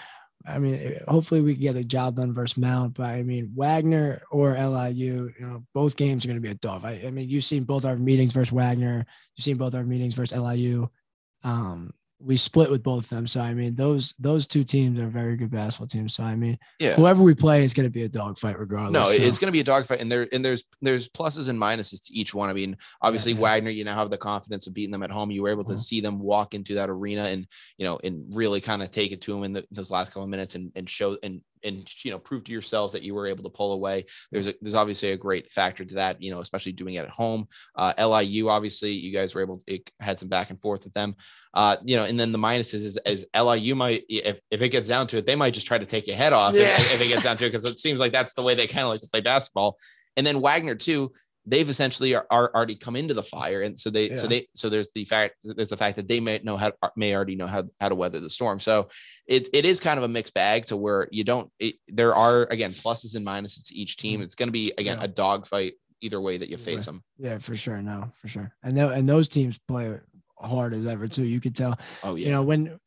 [0.47, 2.95] I mean, eh, hopefully we can get the job done versus Mount.
[2.95, 6.55] But I mean, Wagner or LIU, you know, both games are going to be a
[6.55, 6.84] tough.
[6.84, 9.07] I, I, mean, you've seen both our meetings versus Wagner.
[9.36, 10.88] You've seen both our meetings versus LIU.
[11.45, 11.93] Um,
[12.24, 13.26] we split with both of them.
[13.26, 16.14] So I mean, those those two teams are very good basketball teams.
[16.14, 18.92] So I mean, yeah, whoever we play is going to be a dogfight regardless.
[18.92, 19.12] No, so.
[19.12, 22.14] it's going to be a dogfight, and there and there's there's pluses and minuses to
[22.14, 22.50] each one.
[22.50, 23.42] I mean, obviously yeah, yeah.
[23.42, 25.30] Wagner, you now have the confidence of beating them at home.
[25.30, 25.80] You were able to uh-huh.
[25.80, 27.46] see them walk into that arena and
[27.76, 30.24] you know and really kind of take it to them in the, those last couple
[30.24, 33.26] of minutes and and show and and you know prove to yourselves that you were
[33.26, 34.04] able to pull away.
[34.30, 37.10] There's a, there's obviously a great factor to that, you know, especially doing it at
[37.10, 37.46] home.
[37.76, 40.92] Uh, LIU obviously you guys were able to it had some back and forth with
[40.94, 41.14] them,
[41.54, 44.88] uh, you know, and then the minuses is, is LIU might if if it gets
[44.88, 46.80] down to it, they might just try to take your head off yeah.
[46.80, 48.66] if, if it gets down to it because it seems like that's the way they
[48.66, 49.76] kind of like to play basketball.
[50.16, 51.12] And then Wagner too
[51.47, 53.62] they've essentially are, are, already come into the fire.
[53.62, 54.16] And so they yeah.
[54.16, 57.14] so they so there's the fact there's the fact that they may know how may
[57.14, 58.61] already know how, how to weather the storm.
[58.61, 58.88] So
[59.26, 62.45] it, it is kind of a mixed bag to where you don't it, there are
[62.51, 64.18] again pluses and minuses to each team.
[64.18, 64.24] Mm-hmm.
[64.24, 65.05] it's going to be again yeah.
[65.05, 67.80] a dogfight either way that you face them yeah for sure.
[67.82, 68.53] No for sure.
[68.62, 69.99] And th- and those teams play
[70.38, 71.24] hard as ever too.
[71.24, 72.78] You could tell oh yeah you know when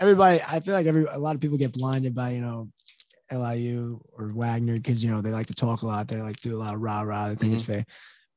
[0.00, 2.68] everybody i feel like every a lot of people get blinded by you know
[3.32, 6.08] LIU or Wagner because you know they like to talk a lot.
[6.08, 7.28] They like to do a lot of rah rah.
[7.28, 7.54] They think mm-hmm.
[7.54, 7.84] it's fair.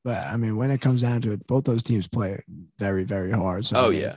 [0.04, 2.38] But I mean, when it comes down to it, both those teams play
[2.78, 3.66] very, very hard.
[3.66, 4.16] So oh I mean, yeah,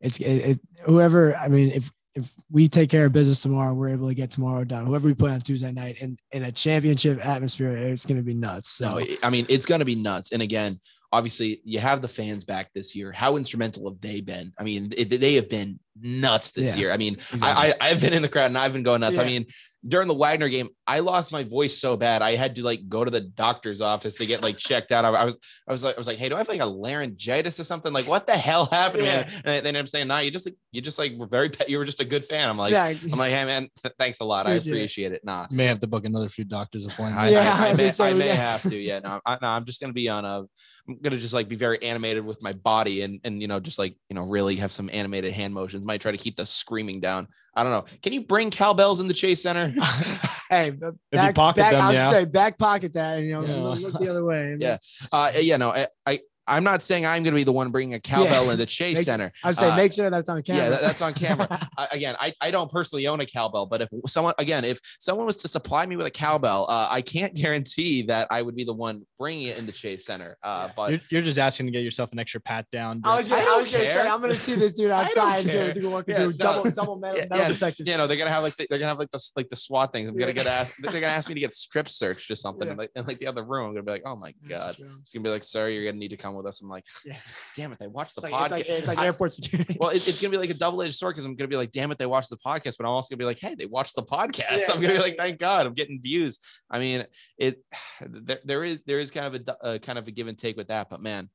[0.00, 1.34] it's it, it, whoever.
[1.36, 4.64] I mean, if if we take care of business tomorrow, we're able to get tomorrow
[4.64, 4.86] done.
[4.86, 8.34] Whoever we play on Tuesday night in in a championship atmosphere, it's going to be
[8.34, 8.68] nuts.
[8.68, 10.32] So no, I mean, it's going to be nuts.
[10.32, 10.78] And again,
[11.12, 13.12] obviously you have the fans back this year.
[13.12, 14.52] How instrumental have they been?
[14.58, 16.92] I mean, they have been nuts this yeah, year.
[16.92, 17.48] I mean, exactly.
[17.48, 19.16] I, I have been in the crowd and I've been going nuts.
[19.16, 19.22] Yeah.
[19.22, 19.46] I mean,
[19.86, 23.04] during the Wagner game, I lost my voice so bad I had to like go
[23.04, 25.04] to the doctor's office to get like checked out.
[25.04, 26.66] I, I was I was like I was like, hey, do I have like a
[26.66, 27.92] laryngitis or something?
[27.92, 29.22] Like, what the hell happened, yeah.
[29.22, 29.42] man?
[29.44, 31.84] And then I'm saying, nah, you just like you just like were very you were
[31.84, 32.48] just a good fan.
[32.48, 32.94] I'm like, yeah.
[33.12, 34.46] I'm like, hey man, th- thanks a lot.
[34.46, 35.24] I appreciate it.
[35.24, 37.18] Nah, you may have to book another few doctor's appointments.
[37.18, 38.76] I, yeah, I, I, I may, I may have to.
[38.76, 40.44] Yeah, no, I, no, I'm just gonna be on a
[40.88, 43.78] I'm gonna just like be very animated with my body and and you know just
[43.78, 45.81] like you know really have some animated hand motions.
[45.84, 47.28] Might try to keep the screaming down.
[47.54, 47.84] I don't know.
[48.02, 49.68] Can you bring cowbells in the Chace Center?
[50.50, 52.10] hey, back, back, them, I'll yeah.
[52.10, 53.86] say back pocket that and you know yeah.
[53.88, 54.56] look the other way.
[54.58, 54.78] Yeah,
[55.12, 56.20] uh, yeah, no, I, I
[56.52, 58.52] I'm not saying I'm going to be the one bringing a cowbell yeah.
[58.52, 59.32] in the Chace make, Center.
[59.42, 60.70] I say uh, make sure that's on camera.
[60.70, 61.48] Yeah, that's on camera.
[61.78, 65.24] uh, again, I, I don't personally own a cowbell, but if someone again, if someone
[65.24, 68.64] was to supply me with a cowbell, uh, I can't guarantee that I would be
[68.64, 70.36] the one bringing it in the Chace Center.
[70.42, 73.00] Uh, but you're, you're, just asking to get yourself an extra pat down.
[73.04, 75.46] I was, gonna, I, I was gonna say I'm going to see this dude outside.
[75.46, 77.84] Dude, do, yeah, do double double metal, yeah, metal yeah, detector.
[77.84, 79.92] You know they're gonna have like the, they're gonna have like the like the SWAT
[79.92, 80.10] things.
[80.10, 80.82] I'm gonna get asked.
[80.82, 83.26] They're gonna ask me to get strip searched or something in like, in like the
[83.26, 83.68] other room.
[83.68, 84.76] I'm gonna be like, oh my god.
[85.00, 86.60] It's gonna be like, sir, you're gonna need to come with us.
[86.60, 86.84] I'm like.
[87.04, 87.16] Yeah.
[87.56, 88.50] Damn it, they watched the it's podcast.
[88.50, 89.76] Like, it's, like, it's like airport security.
[89.80, 91.90] well, it, it's gonna be like a double-edged sword because I'm gonna be like, damn
[91.90, 94.04] it, they watched the podcast, but I'm also gonna be like, hey, they watched the
[94.04, 94.60] podcast.
[94.60, 96.38] Yeah, I'm gonna be like, thank God, I'm getting views.
[96.70, 97.04] I mean,
[97.38, 97.62] it
[98.00, 100.38] there, there is there is kind of a, a uh, kind of a give and
[100.38, 101.28] take with that, but man,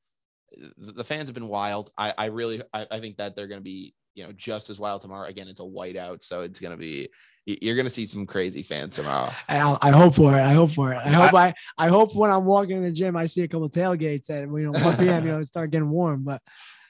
[0.77, 1.89] the, fans have been wild.
[1.97, 5.01] I I really I, I think that they're gonna be you know just as wild
[5.01, 5.27] tomorrow.
[5.27, 7.07] Again, it's a whiteout, so it's gonna be
[7.45, 9.29] you're gonna see some crazy fans tomorrow.
[9.47, 10.41] I, I hope for it.
[10.41, 10.97] I hope for it.
[10.97, 13.47] I hope I, I, I hope when I'm walking in the gym, I see a
[13.47, 15.25] couple tailgates at you know 1 p.m.
[15.25, 16.23] You know, it start getting warm.
[16.23, 16.41] But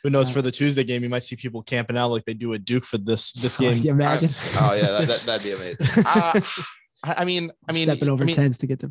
[0.04, 0.30] who knows?
[0.30, 2.64] Uh, for the Tuesday game, you might see people camping out like they do at
[2.64, 3.78] Duke for this this game.
[3.78, 4.30] you imagine?
[4.62, 6.04] oh yeah, that, would be amazing.
[6.06, 6.40] Uh,
[7.18, 8.90] I mean, I mean, stepping over I mean, tents to get the.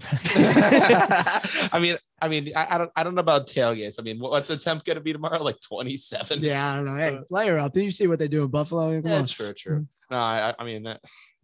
[1.72, 3.96] I mean, I mean, I, I, don't, I don't know about tailgates.
[3.98, 5.42] I mean, what's the temp going to be tomorrow?
[5.42, 6.40] Like twenty seven.
[6.40, 6.96] Yeah, I don't know.
[6.96, 7.72] Hey, player up.
[7.72, 9.00] Did you see what they do in Buffalo?
[9.00, 9.26] Come yeah, on.
[9.26, 9.74] true, true.
[9.74, 10.14] Mm-hmm.
[10.14, 10.96] No, I, I mean,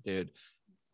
[0.04, 0.30] dude.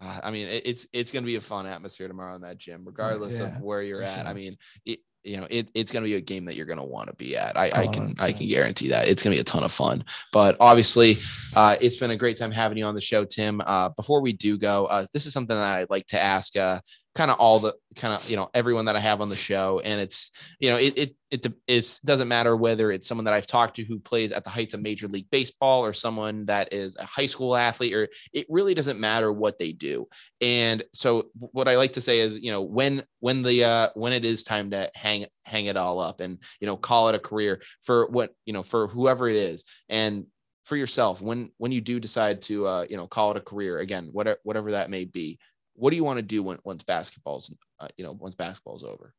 [0.00, 2.84] Uh, I mean, it's it's going to be a fun atmosphere tomorrow in that gym,
[2.84, 4.20] regardless yeah, of where you're at.
[4.20, 4.28] Sure.
[4.28, 6.78] I mean, it, you know, it, it's going to be a game that you're going
[6.78, 7.56] to want to be at.
[7.56, 10.04] I, I can I can guarantee that it's going to be a ton of fun.
[10.32, 11.16] But obviously,
[11.54, 13.60] uh, it's been a great time having you on the show, Tim.
[13.64, 16.80] Uh, before we do go, uh, this is something that I'd like to ask uh,
[17.14, 19.80] kind of all the kind of you know everyone that I have on the show,
[19.84, 20.30] and it's
[20.60, 23.84] you know it it it it doesn't matter whether it's someone that I've talked to
[23.84, 27.26] who plays at the heights of Major League Baseball or someone that is a high
[27.26, 30.06] school athlete, or it really doesn't matter what they do.
[30.40, 34.12] And so what I like to say is you know when when the uh, when
[34.12, 37.18] it is time to hang hang it all up and you know call it a
[37.20, 40.26] career for what you know for whoever it is and
[40.64, 43.78] for yourself when when you do decide to uh, you know call it a career
[43.78, 45.38] again whatever whatever that may be
[45.78, 49.14] what do you want to do when once basketball's uh, you know once basketball's over?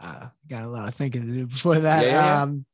[0.00, 2.04] Uh, got a lot of thinking to do before that.
[2.04, 2.66] Yeah, yeah, Um,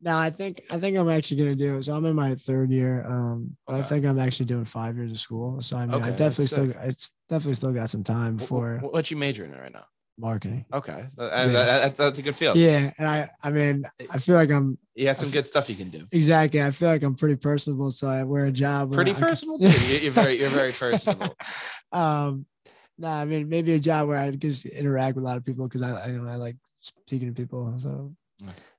[0.00, 1.82] now I think I think I'm actually gonna do.
[1.82, 3.04] So I'm in my third year.
[3.06, 3.82] Um, but okay.
[3.82, 5.62] I think I'm actually doing five years of school.
[5.62, 8.78] So I mean, okay, I definitely still it's definitely still got some time before.
[8.80, 9.86] What, what you majoring in right now?
[10.18, 10.64] Marketing.
[10.72, 11.46] Okay, yeah.
[11.46, 12.56] that, that's a good feel.
[12.56, 14.78] Yeah, and I, I mean, I feel like I'm.
[14.94, 16.04] You had some good stuff you can do.
[16.12, 18.92] Exactly, I feel like I'm pretty personable, so I wear a job.
[18.92, 19.58] Pretty personable.
[19.58, 21.34] Can, you're very, you're very personable.
[21.92, 22.46] um,
[22.98, 25.44] nah, I mean, maybe a job where I can just interact with a lot of
[25.44, 27.74] people because I, I, you know, I like speaking to people.
[27.78, 28.14] So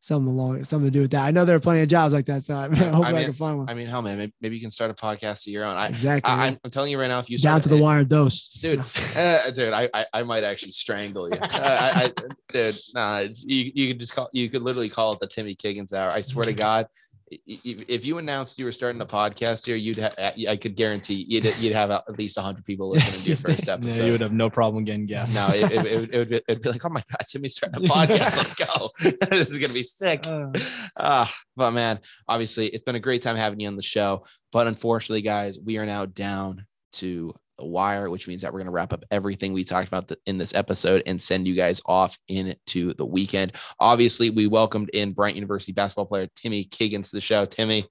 [0.02, 1.26] something along something to do with that.
[1.26, 3.12] I know there are plenty of jobs like that, so I, mean, I hope I,
[3.12, 3.70] mean, I, can find one.
[3.70, 5.76] I mean, hell, man, maybe, maybe, you can start a podcast of your own.
[5.76, 6.32] I, exactly.
[6.32, 8.80] I, am telling you right now, if you down to the wire dose, dude,
[9.16, 12.12] uh, dude, I, I, I might actually strangle you, uh, I,
[12.52, 12.76] dude.
[12.94, 16.12] Nah, you you could just call you could literally call it the Timmy Kiggins hour.
[16.12, 16.88] I swear to God,
[17.28, 21.46] if you announced you were starting a podcast here, you'd ha- I could guarantee you'd
[21.60, 23.96] you'd have at least hundred people listening to your first episode.
[23.96, 25.36] Yeah, you would have no problem getting guests.
[25.36, 27.84] No, it, it, it, it would be, it'd be like, oh my god, Timmy's starting
[27.84, 28.38] a podcast.
[28.38, 28.90] Let's go.
[29.30, 30.28] this is gonna be sick.
[30.28, 30.52] Uh,
[30.98, 34.26] uh, but man, obviously, it's been a great time having you on the show.
[34.52, 38.68] But unfortunately, guys, we are now down to the wire, which means that we're going
[38.68, 42.18] to wrap up everything we talked about in this episode and send you guys off
[42.28, 43.54] into the weekend.
[43.80, 47.46] Obviously, we welcomed in Bryant University basketball player Timmy Kiggins to the show.
[47.46, 47.86] Timmy,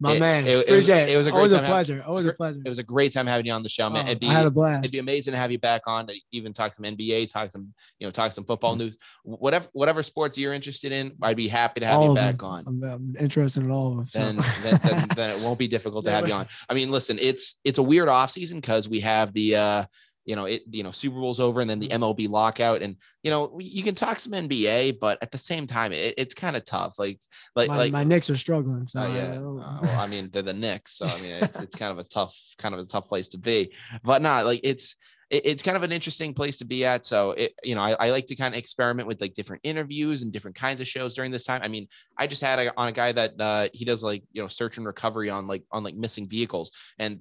[0.00, 0.46] my it, man.
[0.46, 1.96] It, it, was, it, was, a always a pleasure.
[1.96, 2.60] Having, always a pleasure.
[2.64, 4.08] It was a great time having you on the show, man.
[4.08, 4.84] Oh, be, I had a blast.
[4.84, 7.74] It'd be amazing to have you back on to even talk some NBA, talk some,
[7.98, 8.84] you know, talk some football mm-hmm.
[8.84, 11.12] news, whatever, whatever sports you're interested in.
[11.20, 12.64] I'd be happy to have all you back on.
[12.66, 14.06] I'm, I'm, interested in all of them.
[14.08, 14.18] So.
[14.18, 16.46] Then, then, then, then, it won't be difficult to have you on.
[16.68, 19.56] I mean, listen, it's it's a weird off season because we have the.
[19.56, 19.84] uh
[20.30, 22.32] you know, it, you know, Super Bowl's over and then the MLB mm-hmm.
[22.32, 22.82] lockout.
[22.82, 26.34] And, you know, you can talk some NBA, but at the same time, it, it's
[26.34, 27.00] kind of tough.
[27.00, 27.18] Like,
[27.56, 28.86] like, my, like my Knicks are struggling.
[28.86, 29.34] So uh, yeah.
[29.34, 30.92] Uh, well, I mean, they're the Knicks.
[30.98, 33.38] So, I mean, it's, it's kind of a tough, kind of a tough place to
[33.38, 33.74] be,
[34.04, 34.94] but not like it's,
[35.30, 37.06] it, it's kind of an interesting place to be at.
[37.06, 40.22] So it, you know, I, I, like to kind of experiment with like different interviews
[40.22, 41.62] and different kinds of shows during this time.
[41.62, 44.42] I mean, I just had a, on a guy that uh, he does like you
[44.42, 47.20] know search and recovery on like on like missing vehicles, and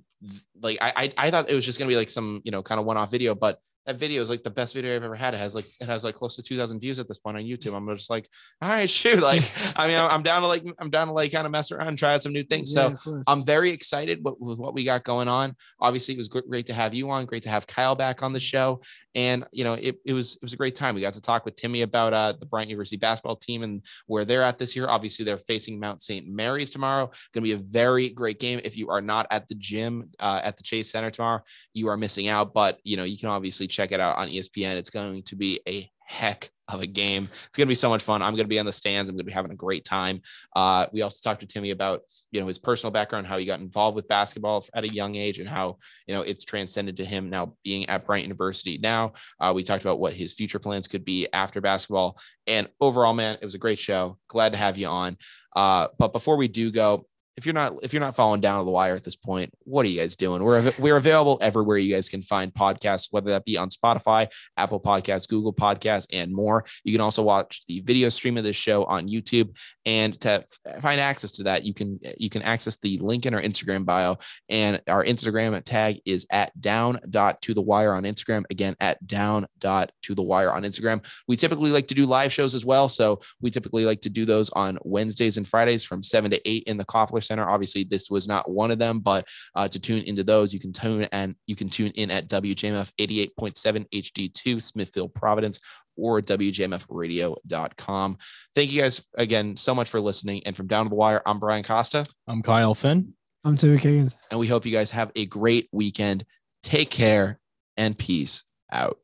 [0.61, 2.79] like I I, I thought it was just gonna be like some you know kind
[2.79, 5.33] of one off video, but that video is like the best video I've ever had.
[5.33, 7.75] It has like it has like close to 2,000 views at this point on YouTube.
[7.75, 8.27] I'm just like,
[8.61, 9.19] all right, shoot.
[9.29, 9.43] Like,
[9.75, 12.15] I mean, I'm down to like I'm down to like kind of mess around, try
[12.15, 12.73] out some new things.
[12.73, 15.55] Yeah, so I'm very excited with, with, what we got going on.
[15.79, 17.25] Obviously, it was great to have you on.
[17.25, 18.81] Great to have Kyle back on the show,
[19.13, 20.95] and you know, it, it was it was a great time.
[20.95, 24.25] We got to talk with Timmy about uh, the Bryant University basketball team and where
[24.25, 24.87] they're at this year.
[24.87, 26.27] Obviously, they're facing Mount St.
[26.27, 27.05] Mary's tomorrow.
[27.33, 28.59] Going to be a very great game.
[28.63, 31.41] If you are not at the gym uh, at the Chace Center tomorrow,
[31.73, 32.53] you are missing out.
[32.53, 34.75] But you know, you can obviously check it out on ESPN.
[34.75, 37.29] It's going to be a heck of a game.
[37.47, 38.21] It's going to be so much fun.
[38.21, 39.09] I'm going to be on the stands.
[39.09, 40.21] I'm going to be having a great time.
[40.55, 42.01] Uh, we also talked to Timmy about,
[42.31, 45.39] you know, his personal background, how he got involved with basketball at a young age
[45.39, 48.77] and how, you know, it's transcended to him now being at Bryant University.
[48.77, 53.13] Now uh, we talked about what his future plans could be after basketball and overall,
[53.13, 54.17] man, it was a great show.
[54.27, 55.17] Glad to have you on.
[55.55, 57.05] Uh, but before we do go,
[57.37, 59.85] if you're not if you're not following down to the wire at this point, what
[59.85, 60.43] are you guys doing?
[60.43, 64.27] We're we're available everywhere you guys can find podcasts, whether that be on Spotify,
[64.57, 66.65] Apple Podcasts, Google Podcasts, and more.
[66.83, 69.57] You can also watch the video stream of this show on YouTube.
[69.85, 70.43] And to
[70.81, 74.17] find access to that, you can you can access the link in our Instagram bio.
[74.49, 78.43] And our Instagram tag is at down dot to the wire on Instagram.
[78.49, 81.05] Again, at down dot to the wire on Instagram.
[81.27, 82.89] We typically like to do live shows as well.
[82.89, 86.63] So we typically like to do those on Wednesdays and Fridays from seven to eight
[86.67, 87.47] in the Koffler Center.
[87.47, 90.73] Obviously, this was not one of them, but uh, to tune into those, you can
[90.73, 95.59] tune and you can tune in at WJMF 88.7 HD2 Smithfield Providence
[95.95, 98.17] or WJMFradio.com.
[98.55, 100.41] Thank you guys again so much for listening.
[100.45, 102.07] And from Down to the Wire, I'm Brian Costa.
[102.27, 103.13] I'm Kyle Finn.
[103.43, 104.15] I'm Timmy Kiggins.
[104.31, 106.25] And we hope you guys have a great weekend.
[106.63, 107.39] Take care
[107.77, 108.97] and peace out.